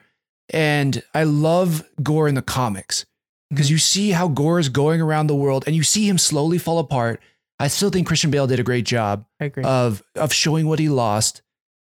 [0.50, 3.06] and I love Gorr in the comics
[3.50, 6.58] because you see how Gorr is going around the world, and you see him slowly
[6.58, 7.22] fall apart.
[7.60, 9.26] I still think Christian Bale did a great job
[9.64, 11.42] of of showing what he lost.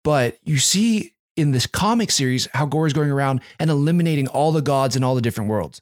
[0.03, 4.51] But you see in this comic series how Gorr is going around and eliminating all
[4.51, 5.81] the gods in all the different worlds.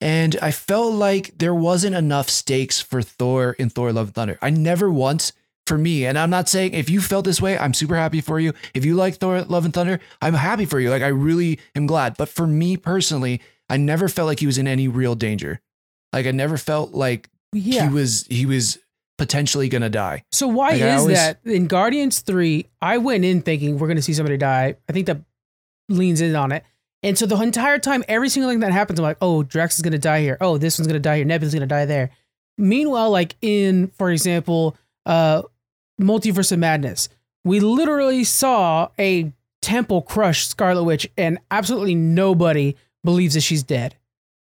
[0.00, 4.38] And I felt like there wasn't enough stakes for Thor in Thor Love and Thunder.
[4.40, 5.32] I never once,
[5.70, 8.40] for me, and I'm not saying if you felt this way, I'm super happy for
[8.40, 8.52] you.
[8.74, 10.90] If you like Thor Love and Thunder, I'm happy for you.
[10.90, 12.16] Like I really am glad.
[12.16, 15.60] But for me personally, I never felt like he was in any real danger.
[16.12, 17.86] Like I never felt like yeah.
[17.86, 18.78] he was he was
[19.16, 20.24] potentially gonna die.
[20.32, 22.66] So why Like, is always- that in Guardians 3?
[22.82, 24.74] I went in thinking we're going to see somebody die.
[24.88, 25.20] I think that
[25.88, 26.64] leans in on it.
[27.04, 29.82] And so the entire time, every single thing that happens, I'm like, oh, Drax is
[29.82, 30.36] going to die here.
[30.40, 31.24] Oh, this one's going to die here.
[31.24, 32.10] Nebula's going to die there.
[32.58, 35.42] Meanwhile, like in, for example, uh,
[36.00, 37.08] Multiverse of Madness.
[37.44, 39.32] We literally saw a
[39.62, 43.96] temple crush Scarlet Witch, and absolutely nobody believes that she's dead.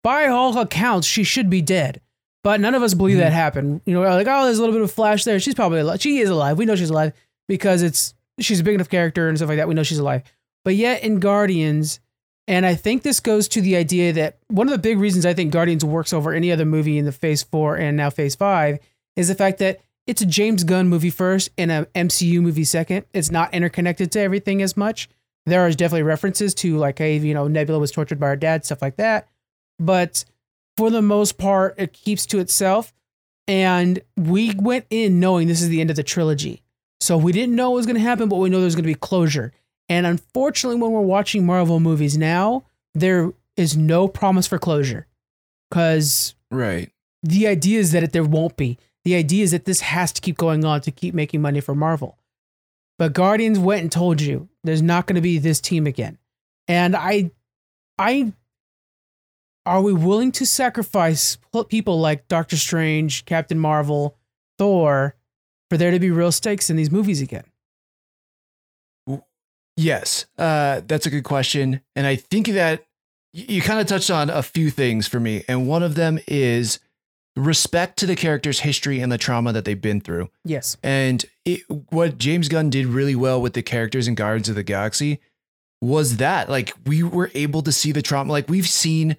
[0.02, 2.00] By all accounts, she should be dead,
[2.44, 3.34] but none of us believe that mm-hmm.
[3.34, 3.80] happened.
[3.86, 5.40] You know, like, oh, there's a little bit of flash there.
[5.40, 6.00] She's probably alive.
[6.00, 6.58] She is alive.
[6.58, 7.12] We know she's alive
[7.48, 9.68] because it's she's a big enough character and stuff like that.
[9.68, 10.22] We know she's alive.
[10.64, 12.00] But yet in Guardians,
[12.48, 15.34] and I think this goes to the idea that one of the big reasons I
[15.34, 18.78] think Guardians works over any other movie in the Phase Four and now Phase Five
[19.16, 23.06] is the fact that it's a James Gunn movie first and a MCU movie second.
[23.12, 25.08] It's not interconnected to everything as much.
[25.46, 28.64] There are definitely references to like, hey, you know, Nebula was tortured by her dad,
[28.64, 29.28] stuff like that.
[29.78, 30.24] But
[30.76, 32.92] for the most part, it keeps to itself.
[33.48, 36.62] And we went in knowing this is the end of the trilogy.
[37.00, 38.88] So we didn't know what was going to happen, but we know there's going to
[38.88, 39.52] be closure.
[39.88, 42.64] And unfortunately, when we're watching Marvel movies now,
[42.94, 45.06] there is no promise for closure
[45.70, 46.90] because Right.
[47.22, 48.78] the idea is that it, there won't be.
[49.06, 51.76] The idea is that this has to keep going on to keep making money for
[51.76, 52.18] Marvel.
[52.98, 56.18] But Guardians went and told you there's not going to be this team again.
[56.66, 57.30] And I,
[58.00, 58.32] I,
[59.64, 61.38] are we willing to sacrifice
[61.68, 64.16] people like Doctor Strange, Captain Marvel,
[64.58, 65.14] Thor,
[65.70, 67.44] for there to be real stakes in these movies again?
[69.76, 72.84] Yes, uh, that's a good question, and I think that
[73.32, 76.80] you kind of touched on a few things for me, and one of them is
[77.36, 80.30] respect to the character's history and the trauma that they've been through.
[80.44, 80.76] Yes.
[80.82, 84.62] And it, what James Gunn did really well with the characters in Guardians of the
[84.62, 85.20] Galaxy
[85.82, 88.32] was that like we were able to see the trauma.
[88.32, 89.16] Like we've seen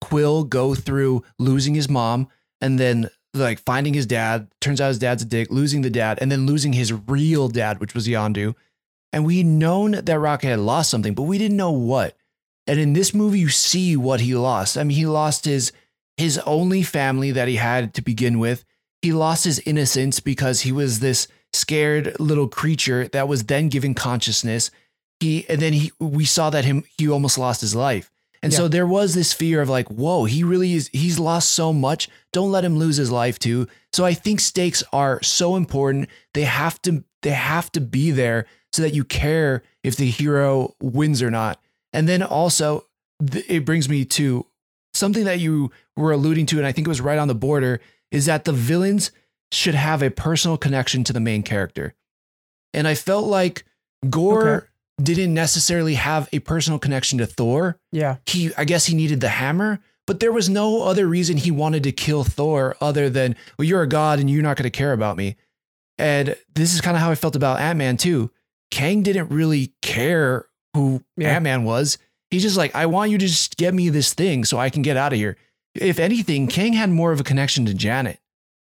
[0.00, 2.28] Quill go through losing his mom
[2.60, 4.48] and then like finding his dad.
[4.60, 7.80] Turns out his dad's a dick, losing the dad, and then losing his real dad,
[7.80, 8.54] which was Yondu.
[9.12, 12.16] And we'd known that Rocket had lost something, but we didn't know what.
[12.66, 14.76] And in this movie, you see what he lost.
[14.76, 15.72] I mean, he lost his
[16.18, 18.64] his only family that he had to begin with.
[19.00, 23.94] He lost his innocence because he was this scared little creature that was then given
[23.94, 24.70] consciousness.
[25.20, 28.10] He and then he we saw that him he almost lost his life.
[28.40, 31.72] And so there was this fear of like, whoa, he really is he's lost so
[31.72, 32.08] much.
[32.32, 33.66] Don't let him lose his life too.
[33.92, 36.08] So I think stakes are so important.
[36.34, 40.74] They have to they have to be there so that you care if the hero
[40.80, 41.60] wins or not.
[41.92, 42.86] And then also
[43.20, 44.46] it brings me to
[44.98, 47.80] something that you were alluding to, and I think it was right on the border,
[48.10, 49.10] is that the villains
[49.52, 51.94] should have a personal connection to the main character.
[52.74, 53.64] And I felt like
[54.10, 54.66] Gorr Okay.
[55.02, 57.78] didn't necessarily have a personal connection to Thor.
[57.92, 58.16] Yeah.
[58.26, 61.82] He, I guess he needed the hammer, but there was no other reason he wanted
[61.84, 64.92] to kill Thor other than, well, you're a god and you're not going to care
[64.92, 65.36] about me.
[65.98, 68.30] And this is kind of how I felt about Ant Man too.
[68.70, 71.34] Kang didn't really care who Yeah.
[71.36, 71.98] Ant Man was.
[72.30, 74.82] He's just like, I want you to just get me this thing so I can
[74.82, 75.36] get out of here.
[75.74, 78.18] If anything, Kang had more of a connection to Janet.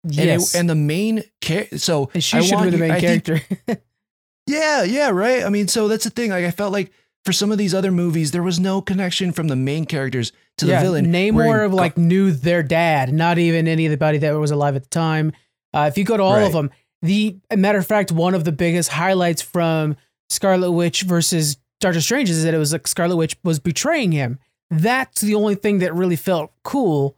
[0.05, 0.55] And, it- Yes.
[0.55, 3.57] and the main char- so And she I should be the main I think- character.
[4.47, 5.45] yeah, yeah, right.
[5.45, 6.31] I mean, so that's the thing.
[6.31, 6.91] Like, I felt like
[7.25, 10.67] for some of these other movies, there was no connection from the main characters to
[10.67, 11.07] the villain.
[11.07, 15.33] Namor in- like knew their dad, not even anybody that was alive at the time.
[15.75, 16.47] Uh, if you go to all Right.
[16.47, 16.71] of them,
[17.03, 19.97] the matter of fact, one of the biggest highlights from
[20.31, 24.39] Scarlet Witch versus Doctor Strange is that it was like Scarlet Witch was betraying him.
[24.71, 27.17] That's the only thing that really felt cool.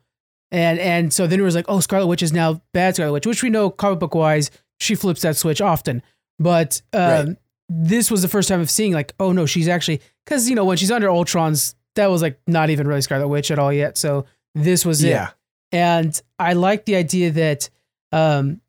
[0.51, 3.27] And and so then it was like, oh, Scarlet Witch is now bad Scarlet Witch,
[3.27, 6.03] which we know comic book wise, she flips that switch often.
[6.39, 7.37] But um, Right.
[7.69, 10.65] this was the first time of seeing like, oh no, she's actually because you know
[10.65, 13.97] when she's under Ultron's, that was like not even really Scarlet Witch at all yet.
[13.99, 15.09] So this was it.
[15.09, 15.31] yeah,
[15.73, 17.69] And I like the idea that
[18.13, 18.61] um,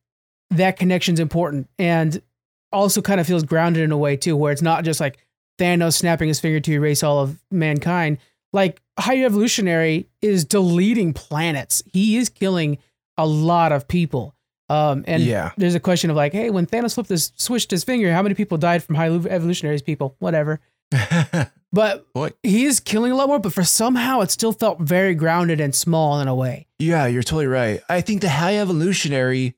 [0.52, 2.22] that connection's important and
[2.72, 5.18] also kind of feels grounded in a way too, where it's not just like
[5.64, 8.18] Thanos snapping his finger to erase all of mankind.
[8.52, 11.82] Like High Evolutionary is deleting planets.
[11.92, 12.78] He is killing
[13.18, 14.36] a lot of people.
[14.70, 15.52] Um, and Yeah.
[15.58, 18.36] there's a question of like, hey, when Thanos flipped his switched his finger, how many
[18.36, 20.16] people died from High Evolutionary's people?
[20.20, 20.60] Whatever.
[21.76, 22.06] But
[22.44, 25.74] he is killing a lot more, but for somehow it still felt very grounded and
[25.74, 26.68] small in a way.
[26.78, 27.82] yeah, you're totally right.
[27.90, 29.56] I think the High Evolutionary,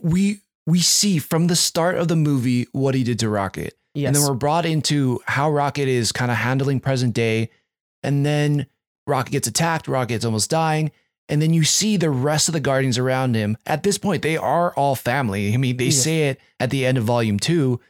[0.00, 3.74] we we see from the start of the movie what he did to Rocket.
[3.94, 4.08] Yes.
[4.08, 7.50] And then we're brought into how Rocket is kind of handling present day.
[8.02, 8.66] And then
[9.06, 10.90] Rocket gets attacked, Rocket's almost dying.
[11.28, 13.56] And then you see the rest of the Guardians around him.
[13.66, 15.52] At this point, they are all family.
[15.52, 16.02] I mean, they Yes.
[16.02, 17.80] say it at the end of volume two.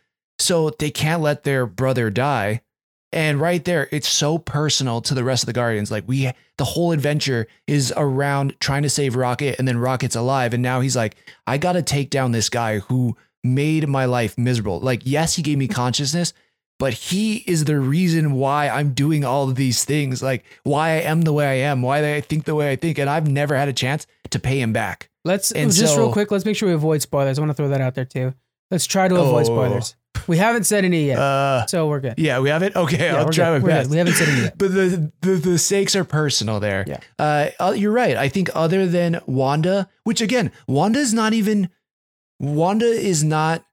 [0.40, 2.62] So they can't let their brother die.
[3.10, 5.90] And right there, it's so personal to the rest of the Guardians.
[5.90, 10.52] Like we the whole adventure is around trying to save Rocket, and then Rocket's alive.
[10.52, 14.80] And now he's like, I gotta take down this guy who made my life miserable.
[14.80, 16.32] Like, yes, he gave me consciousness,
[16.78, 21.00] but he is the reason why I'm doing all of these things, like why I
[21.02, 23.56] am the way I am, why I think the way I think, and I've never
[23.56, 25.10] had a chance to pay him back.
[25.24, 26.30] Let's And just real quick.
[26.30, 27.38] Let's make sure we avoid spoilers.
[27.38, 28.32] I want to throw that out there too.
[28.70, 29.44] Let's try to avoid Oh.
[29.44, 29.94] spoilers.
[30.26, 32.14] We haven't said any yet, Uh, so we're good.
[32.18, 32.74] yeah, we have it.
[32.76, 33.62] Okay, Yeah, I'll try good.
[33.62, 33.90] my best.
[33.90, 34.54] We haven't said any yet.
[34.58, 36.84] But the, the the stakes are personal there.
[36.86, 36.98] Yeah.
[37.18, 38.16] Uh, uh, you're right.
[38.16, 41.68] I think other than Wanda, which again, Wanda is not even
[42.40, 43.64] Wanda is not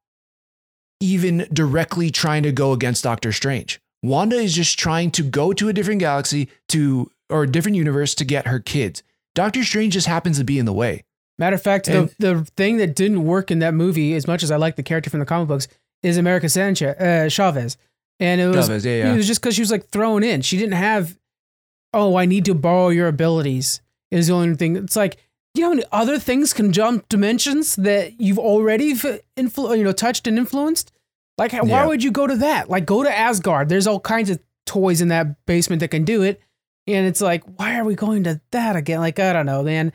[1.00, 3.80] even directly trying to go against Doctor Strange.
[4.02, 8.14] Wanda is just trying to go to a different galaxy to or a different universe
[8.16, 9.04] to get her kids.
[9.34, 11.04] Doctor Strange just happens to be in the way.
[11.38, 14.42] Matter of fact, And- the the thing that didn't work in that movie, as much
[14.44, 15.68] as I like the character from the comic books,
[16.04, 17.78] is America Sanchez uh, Chavez,
[18.20, 20.42] and it was Chavez, yeah, it was just because she was like thrown in.
[20.42, 21.18] She didn't have,
[21.94, 23.82] oh, I need to borrow your abilities.
[24.12, 24.76] Is the only thing.
[24.78, 25.18] It's like
[25.56, 29.92] you know, how many other things can jump dimensions that you've already influ- you know
[29.92, 30.92] touched and influenced.
[31.38, 31.86] Like, why Yeah.
[31.86, 32.70] would you go to that?
[32.70, 33.68] Like, go to Asgard.
[33.70, 36.42] There's all kinds of toys in that basement that can do it.
[36.88, 39.00] And it's like, why are we going to that again?
[39.00, 39.92] Like, I don't know, man.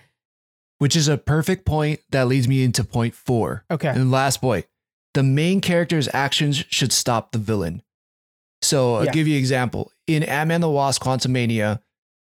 [0.79, 3.65] Which is a perfect point that leads me into point four.
[3.71, 3.89] Okay.
[3.89, 4.67] And last point,
[5.15, 7.83] the main character's actions should stop the villain.
[8.63, 9.13] So I'll Yeah.
[9.13, 9.93] give you an example.
[10.07, 11.81] In Ant-Man the Wasp Quantumania,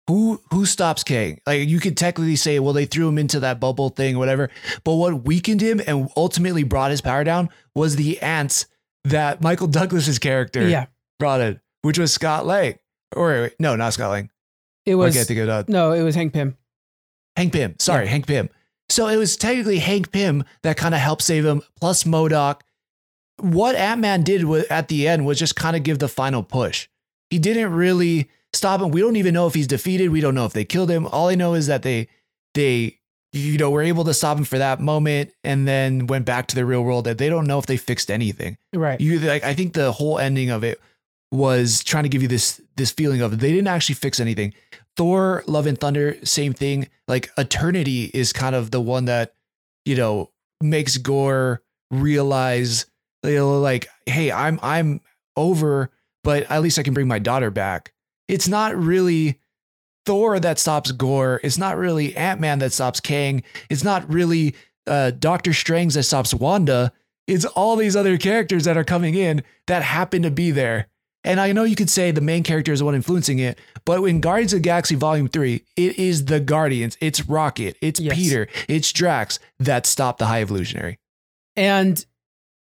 [0.08, 1.40] who who stops Kang?
[1.48, 4.50] Like you could technically say, well, they threw him into that bubble thing, whatever.
[4.84, 8.66] But what weakened him and ultimately brought his power down was the ants
[9.06, 10.86] that Michael Douglas's character Yeah.
[11.20, 12.78] brought in, which was Scott Lang.
[13.16, 14.30] Or wait, wait, no, not Scott Lang.
[14.86, 15.60] It I was think of that.
[15.62, 16.58] Uh, no, it was Hank Pym.
[17.38, 17.76] Hank Pym.
[17.80, 18.50] Sorry, Hank Pym.
[18.90, 22.62] So it was technically Hank Pym that kind of helped save him, plus MODOK.
[23.40, 26.88] What Ant Man did at the end was just kind of give the final push.
[27.30, 28.90] He didn't really stop him.
[28.90, 30.10] We don't even know if he's defeated.
[30.10, 31.08] We don't know if they killed him.
[31.08, 32.08] All I know is that they,
[32.54, 33.00] they,
[33.32, 36.56] you know, were able to stop him for that moment, and then went back to
[36.56, 37.06] the real world.
[37.06, 38.58] That they don't know if they fixed anything.
[38.74, 39.00] Right.
[39.02, 40.80] You like, I think the whole ending of it
[41.32, 44.54] was trying to give you this this feeling of they didn't actually fix anything.
[44.96, 46.90] Thor, Love and Thunder, same thing.
[47.08, 49.34] Like Eternity is kind of the one that
[49.86, 50.30] you know
[50.62, 52.86] makes Gorr realize
[53.24, 55.02] you know, like, hey, I'm I'm
[55.36, 55.90] over,
[56.24, 57.93] but at least I can bring my daughter back.
[58.28, 59.40] It's not really
[60.06, 61.40] Thor that stops Gorr.
[61.44, 63.44] It's not really Ant Man that stops Kang.
[63.70, 64.56] It's not really
[64.88, 66.92] uh, Doctor Strange that stops Wanda.
[67.28, 70.88] It's all these other characters that are coming in that happen to be there.
[71.24, 74.04] And I know you could say the main character is the one influencing it, but
[74.04, 78.14] in Guardians of the Galaxy Volume 3, it is the Guardians, it's Rocket, it's Yes.
[78.14, 81.00] Peter, it's Drax that stop the High Evolutionary.
[81.56, 82.06] and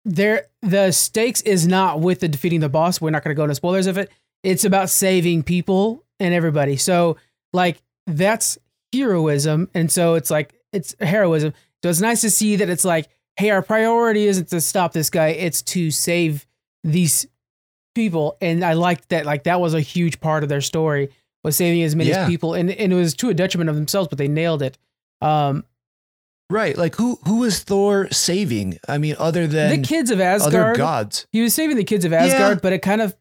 [0.04, 3.00] there the stakes is not with the defeating the boss.
[3.00, 4.10] We're not going to go into spoilers of it.
[4.44, 6.76] It's about saving people and everybody.
[6.76, 7.16] So
[7.52, 8.58] like that's
[8.92, 11.52] heroism, and so it's like it's heroism.
[11.82, 15.10] So it's nice to see that it's like, hey, our priority isn't to stop this
[15.10, 16.46] guy; it's to save
[16.84, 17.26] these
[17.94, 18.36] people.
[18.40, 19.24] And I liked that.
[19.26, 21.10] Like that was a huge part of their story
[21.42, 22.26] was saving as many Yeah.
[22.26, 24.78] people, and and it was to a detriment of themselves, but they nailed it.
[25.20, 25.64] Um,
[26.50, 26.76] Right.
[26.76, 28.78] Like who who is Thor saving?
[28.86, 31.26] I mean, other than the kids of Asgard, other gods.
[31.32, 33.16] He was saving the kids of Asgard, but it kind of,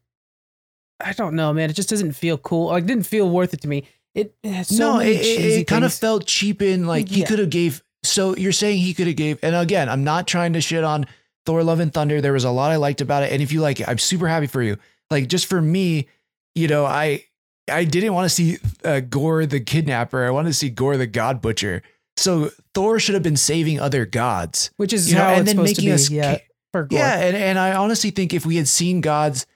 [1.04, 1.70] I don't know, man.
[1.70, 2.68] It just doesn't feel cool.
[2.68, 3.84] Like, it didn't feel worth it to me.
[4.14, 4.34] It,
[4.64, 7.26] so no, it, it, it kind of felt cheap in like he Yeah.
[7.26, 7.82] could have gave.
[8.04, 11.06] So you're saying he could have gave, and again, I'm not trying to shit on
[11.46, 12.20] Thor: Love and Thunder.
[12.20, 14.28] There was a lot I liked about it, and if you like it, I'm super
[14.28, 14.76] happy for you.
[15.10, 16.06] Like just for me,
[16.54, 17.24] you know, I
[17.68, 20.24] I didn't want to see uh, Gorr the kidnapper.
[20.24, 21.82] I wanted to see Gorr the God Butcher.
[22.16, 24.70] So Thor should have been saving other gods.
[24.76, 27.00] which is you know, how and then making us yeah, ca- for Gorr.
[27.00, 29.46] Yeah, and, and I honestly think if we had seen gods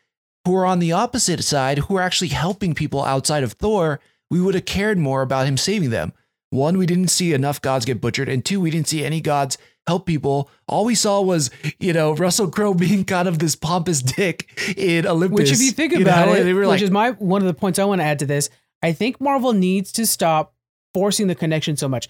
[0.45, 4.41] who are on the opposite side, who are actually helping people outside of Thor, we
[4.41, 6.13] would have cared more about him saving them.
[6.51, 9.59] One, we didn't see enough gods get butchered, and two, we didn't see any gods
[9.87, 10.51] help people.
[10.67, 15.07] All we saw was, you know, Russell Crowe being kind of this pompous dick in
[15.07, 15.39] Olympus.
[15.39, 17.55] Which, if you think know, about and it, which like, is my one of the
[17.55, 18.51] points I want to add to this,
[18.83, 20.55] I think Marvel needs to stop
[20.95, 22.09] forcing the connection so much.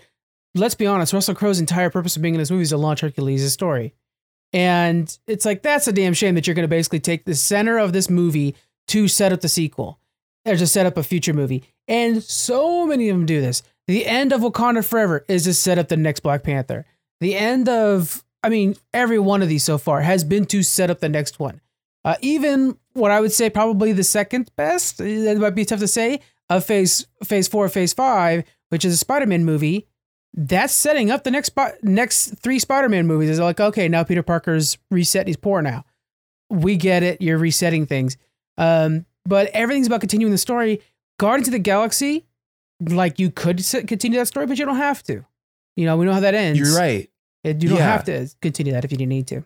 [0.54, 3.00] Let's be honest, Russell Crowe's entire purpose of being in this movie is to launch
[3.00, 3.94] Hercules' story.
[4.52, 7.78] And it's like, that's a damn shame that you're going to basically take the center
[7.78, 8.56] of this movie
[8.88, 10.00] to set up the sequel
[10.46, 11.64] or to set up a future movie.
[11.86, 13.62] And so many of them do this.
[13.86, 16.86] The end of Wakanda Forever is to set up the next Black Panther.
[17.20, 20.90] The end of, I mean, every one of these so far has been to set
[20.90, 21.60] up the next one.
[22.04, 25.88] Uh, even what I would say probably the second best, that might be tough to
[25.88, 29.86] say, of phase phase four, phase five, which is a Spider-Man movie,
[30.34, 31.52] that's setting up the next
[31.82, 33.30] next three Spider-Man movies.
[33.30, 35.84] Is like, okay, now Peter Parker's reset, he's poor now.
[36.50, 38.16] We get it, you're resetting things.
[38.56, 40.80] Um, but everything's about continuing the story.
[41.18, 42.26] Guardians of the Galaxy,
[42.80, 45.24] like you could continue that story, but you don't have to.
[45.76, 46.58] You know, we know how that ends.
[46.58, 47.10] you're right.
[47.44, 47.84] You don't Yeah.
[47.92, 49.44] have to continue that if you didn't need to.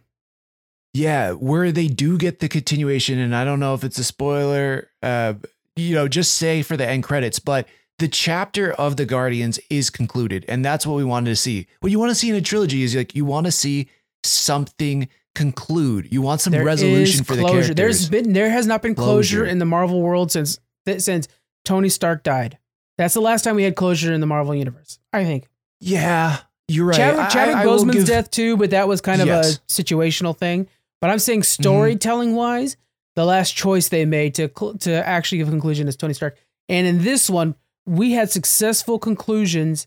[0.94, 4.88] Yeah, where they do get the continuation, and I don't know if it's a spoiler,
[5.02, 5.34] uh,
[5.76, 7.66] you know, just say for the end credits, but
[8.03, 11.68] the chapter of the Guardians is concluded, and that's what we wanted to see.
[11.80, 13.88] What you want to see in a trilogy is like you want to see
[14.24, 16.12] something conclude.
[16.12, 17.74] You want some There resolution for the characters.
[17.76, 19.44] There's been there has not been closure, Closure.
[19.46, 20.59] in the Marvel world since
[20.98, 21.28] since
[21.64, 22.59] Tony Stark died.
[22.98, 24.98] That's the last time we had closure in the Marvel universe.
[25.12, 25.48] I think.
[25.80, 26.38] yeah,
[26.68, 26.96] you're right.
[26.96, 29.59] Chadwick, I- Chadwick I will Boseman's give- death too, but that was kind of Yes.
[29.59, 29.62] Mm-hmm.
[29.80, 30.68] a situational thing.
[31.00, 32.76] But I'm saying storytelling wise,
[33.16, 34.48] the last choice they made to
[34.80, 36.36] to actually give a conclusion is Tony Stark.
[36.68, 37.55] And in this one,
[37.86, 39.86] we had successful conclusions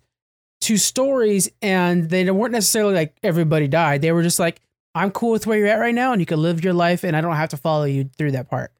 [0.61, 4.01] to stories, and they weren't necessarily like everybody died.
[4.01, 4.61] They were just like,
[4.93, 7.15] I'm cool with where you're at right now, and you can live your life, and
[7.15, 8.71] I don't have to follow you through that part.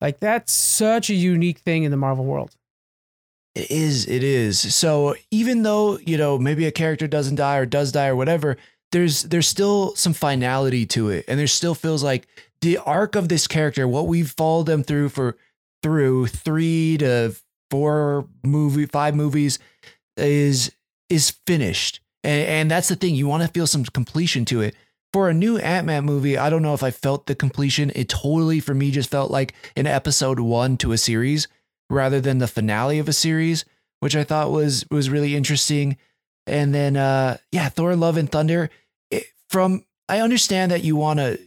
[0.00, 2.54] Like that's such a unique thing in the Marvel world.
[3.54, 4.06] It is.
[4.06, 4.74] It is.
[4.74, 8.58] So even though you know maybe a character doesn't die or does die or whatever,
[8.92, 12.28] there's there's still some finality to it, and there still feels like
[12.60, 15.36] the arc of this character, what we've followed them through for
[15.82, 17.34] through three to
[17.70, 19.58] four movie, five movies,
[20.16, 20.72] is
[21.08, 23.14] is finished, and and that's the thing.
[23.14, 24.74] You want to feel some completion to it.
[25.12, 27.90] For a new Ant Man movie, I don't know if I felt the completion.
[27.94, 31.48] It totally, for me, just felt like an episode one to a series
[31.88, 33.64] rather than the finale of a series,
[34.00, 35.96] which I thought was was really interesting.
[36.46, 38.70] And then uh yeah, Thor Love and Thunder
[39.10, 41.38] it, from I understand that you want to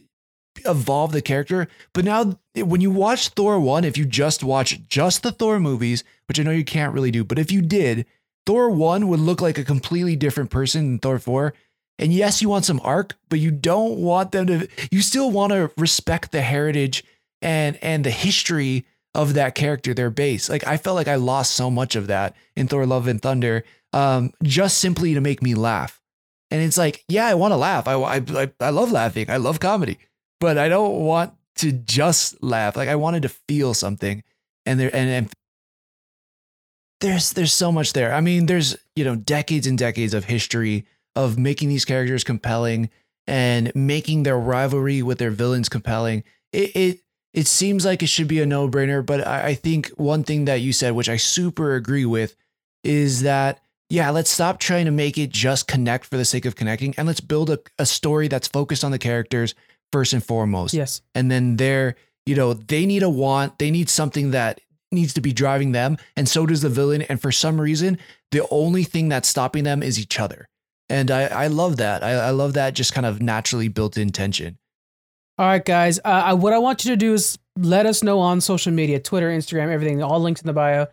[0.64, 5.22] evolve the character, but now when you watch Thor 1, if you just watch just
[5.22, 8.06] the Thor movies, which I know you can't really do, but if you did,
[8.46, 11.54] Thor 1 would look like a completely different person than Thor 4.
[11.98, 15.52] And yes, you want some arc, but you don't want them to you still want
[15.52, 17.04] to respect the heritage
[17.42, 20.48] and and the history of that character, their base.
[20.48, 23.64] Like I felt like I lost so much of that in Thor: Love and Thunder,
[23.92, 26.00] um, just simply to make me laugh.
[26.50, 27.86] And it's like, yeah, I want to laugh.
[27.86, 29.26] I, I I I love laughing.
[29.28, 29.98] I love comedy,
[30.40, 32.76] but I don't want to just laugh.
[32.76, 34.22] Like I wanted to feel something.
[34.66, 35.32] And there and, and
[37.00, 38.12] there's there's so much there.
[38.12, 42.90] I mean, there's you know decades and decades of history of making these characters compelling
[43.26, 46.24] and making their rivalry with their villains compelling.
[46.52, 47.00] It it
[47.32, 50.46] it seems like it should be a no brainer, but I, I think one thing
[50.46, 52.34] that you said, which I super agree with,
[52.82, 56.54] is that yeah, let's stop trying to make it just connect for the sake of
[56.54, 59.54] connecting, and let's build a, a story that's focused on the characters
[59.92, 60.74] first and foremost.
[60.74, 61.02] Yes.
[61.14, 64.60] And then they're, you know, they need a want, they need something that
[64.92, 67.02] needs to be driving them, and so does the villain.
[67.02, 67.98] And for some reason,
[68.32, 70.48] the only thing that's stopping them is each other.
[70.88, 72.02] And I, I love that.
[72.02, 74.58] I, I love that just kind of naturally built in tension.
[75.38, 75.98] All right, guys.
[76.00, 78.98] Uh, I, what I want you to do is let us know on social media
[78.98, 80.88] Twitter, Instagram, everything, all links in the bio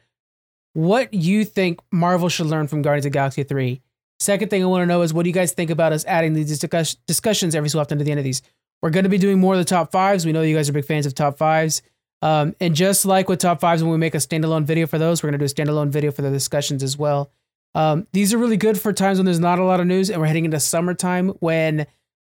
[0.77, 3.81] what you think Marvel should learn from Guardians of the Galaxy 3.
[4.19, 6.33] Second thing I want to know is what do you guys think about us adding
[6.33, 8.43] these discuss- discussions every so often to the end of these?
[8.81, 10.25] We're going to be doing more of the top fives.
[10.25, 11.81] We know you guys are big fans of top fives.
[12.21, 15.21] Um, and just like with top fives, when we make a standalone video for those,
[15.21, 17.31] we're going to do a standalone video for the discussions as well.
[17.75, 20.19] Um, these are really good for times when there's not a lot of news and
[20.19, 21.85] we're heading into summertime when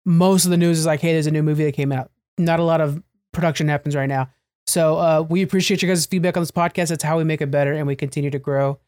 [0.06, 2.12] most of the news is like, hey, there's a new movie that came out.
[2.38, 3.02] Not a lot of
[3.34, 4.30] production happens right now.
[4.66, 6.90] So uh, we appreciate your guys' feedback on this podcast.
[6.90, 8.80] That's how we make it better and we continue to grow.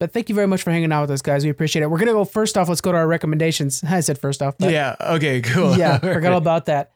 [0.00, 1.44] But thank you very much for hanging out with us, guys.
[1.44, 1.90] We appreciate it.
[1.90, 2.68] We're gonna go first off.
[2.68, 3.84] Let's go to our recommendations.
[3.88, 4.56] I said first off.
[4.58, 4.96] but- yeah.
[5.00, 5.40] Okay.
[5.42, 5.76] Cool.
[5.76, 6.92] yeah, forgot all about that.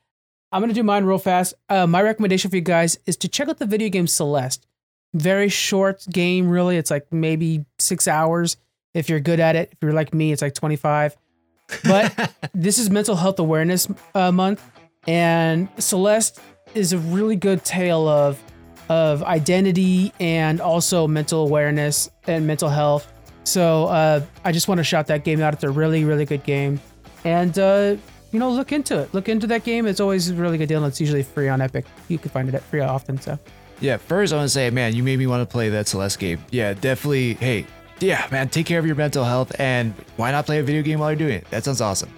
[0.51, 1.55] I'm gonna do mine real fast.
[1.69, 4.67] Uh, my recommendation for you guys is to check out the video game Celeste.
[5.13, 6.77] Very short game, really.
[6.77, 8.57] It's like maybe six hours
[8.95, 9.71] if you're good at it.
[9.73, 11.17] If you're like me, it's like 25.
[11.85, 14.63] But this is Mental Health Awareness uh, Month,
[15.07, 16.41] and Celeste
[16.75, 18.41] is a really good tale of
[18.89, 23.11] of identity and also mental awareness and mental health.
[23.45, 25.55] So uh, I just want to shout that game out.
[25.55, 26.81] It's a really, really good game,
[27.25, 27.97] and uh,
[28.33, 29.13] you know, look into it.
[29.13, 29.87] Look into that game.
[29.87, 31.85] It's always a really good deal, and it's usually free on Epic.
[32.09, 33.21] You can find it at free often.
[33.21, 33.39] So
[33.81, 36.19] Yeah, first I want to say, man, you made me want to play that Celeste
[36.19, 36.41] game.
[36.51, 37.35] Yeah, definitely.
[37.35, 37.67] Hey,
[38.01, 40.99] yeah, man, take care of your mental health and why not play a video game
[40.99, 41.51] while you're doing it?
[41.51, 42.11] That sounds awesome.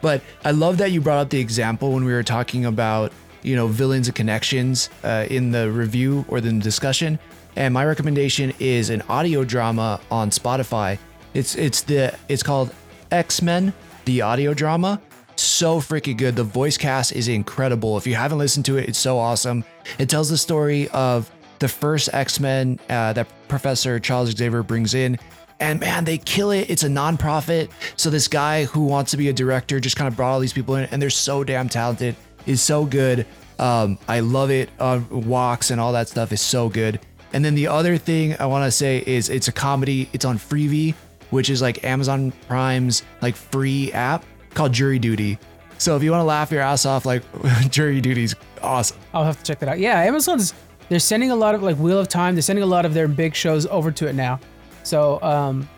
[0.00, 3.12] But I love that you brought up the example when we were talking about,
[3.42, 7.18] you know, villains and connections uh, in the review or the discussion.
[7.56, 10.98] And my recommendation is an audio drama on Spotify.
[11.34, 12.72] It's it's the it's called
[13.10, 13.72] X Men,
[14.04, 15.00] the audio drama
[15.38, 16.36] so freaking good.
[16.36, 17.96] The voice cast is incredible.
[17.96, 19.64] If you haven't listened to it, it's so awesome.
[19.98, 24.94] It tells the story of the first X Men uh, that Professor Charles Xavier brings
[24.94, 25.18] in.
[25.60, 26.70] And man, they kill it.
[26.70, 27.70] It's a nonprofit.
[27.96, 30.52] So this guy who wants to be a director just kind of brought all these
[30.52, 32.14] people in, and they're so damn talented.
[32.46, 33.26] It's so good.
[33.58, 34.70] Um, I love it.
[34.78, 37.00] Uh, walks and all that stuff is so good.
[37.32, 40.08] And then the other thing I want to say is it's a comedy.
[40.12, 40.94] It's on Freevee,
[41.30, 44.24] which is like Amazon Prime's like free app
[44.54, 45.38] called Jury Duty.
[45.76, 47.22] So if you want to laugh your ass off, like
[47.70, 48.98] Jury Duty's awesome.
[49.12, 49.78] I'll have to check that out.
[49.78, 50.54] Yeah, Amazon's
[50.88, 52.34] they're sending a lot of like Wheel of Time.
[52.34, 54.40] They're sending a lot of their big shows over to it now.
[54.84, 55.68] So um,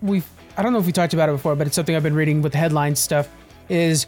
[0.00, 0.22] we
[0.56, 2.40] I don't know if we talked about it before, but it's something I've been reading
[2.40, 3.28] with the headline stuff.
[3.68, 4.06] Is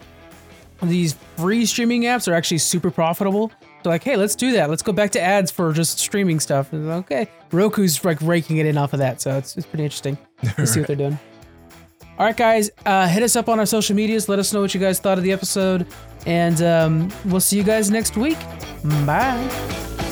[0.82, 3.50] these free streaming apps are actually super profitable.
[3.82, 4.70] So like, hey, let's do that.
[4.70, 6.72] Let's go back to ads for just streaming stuff.
[6.72, 10.18] And okay, Roku's like raking it in off of that, so it's, it's pretty interesting
[10.56, 11.18] to see what they're doing.
[12.18, 14.28] All right, guys, uh, hit us up on our social medias.
[14.28, 15.86] Let us know what you guys thought of the episode,
[16.26, 18.38] and um, we'll see you guys next week.
[19.06, 20.07] Bye.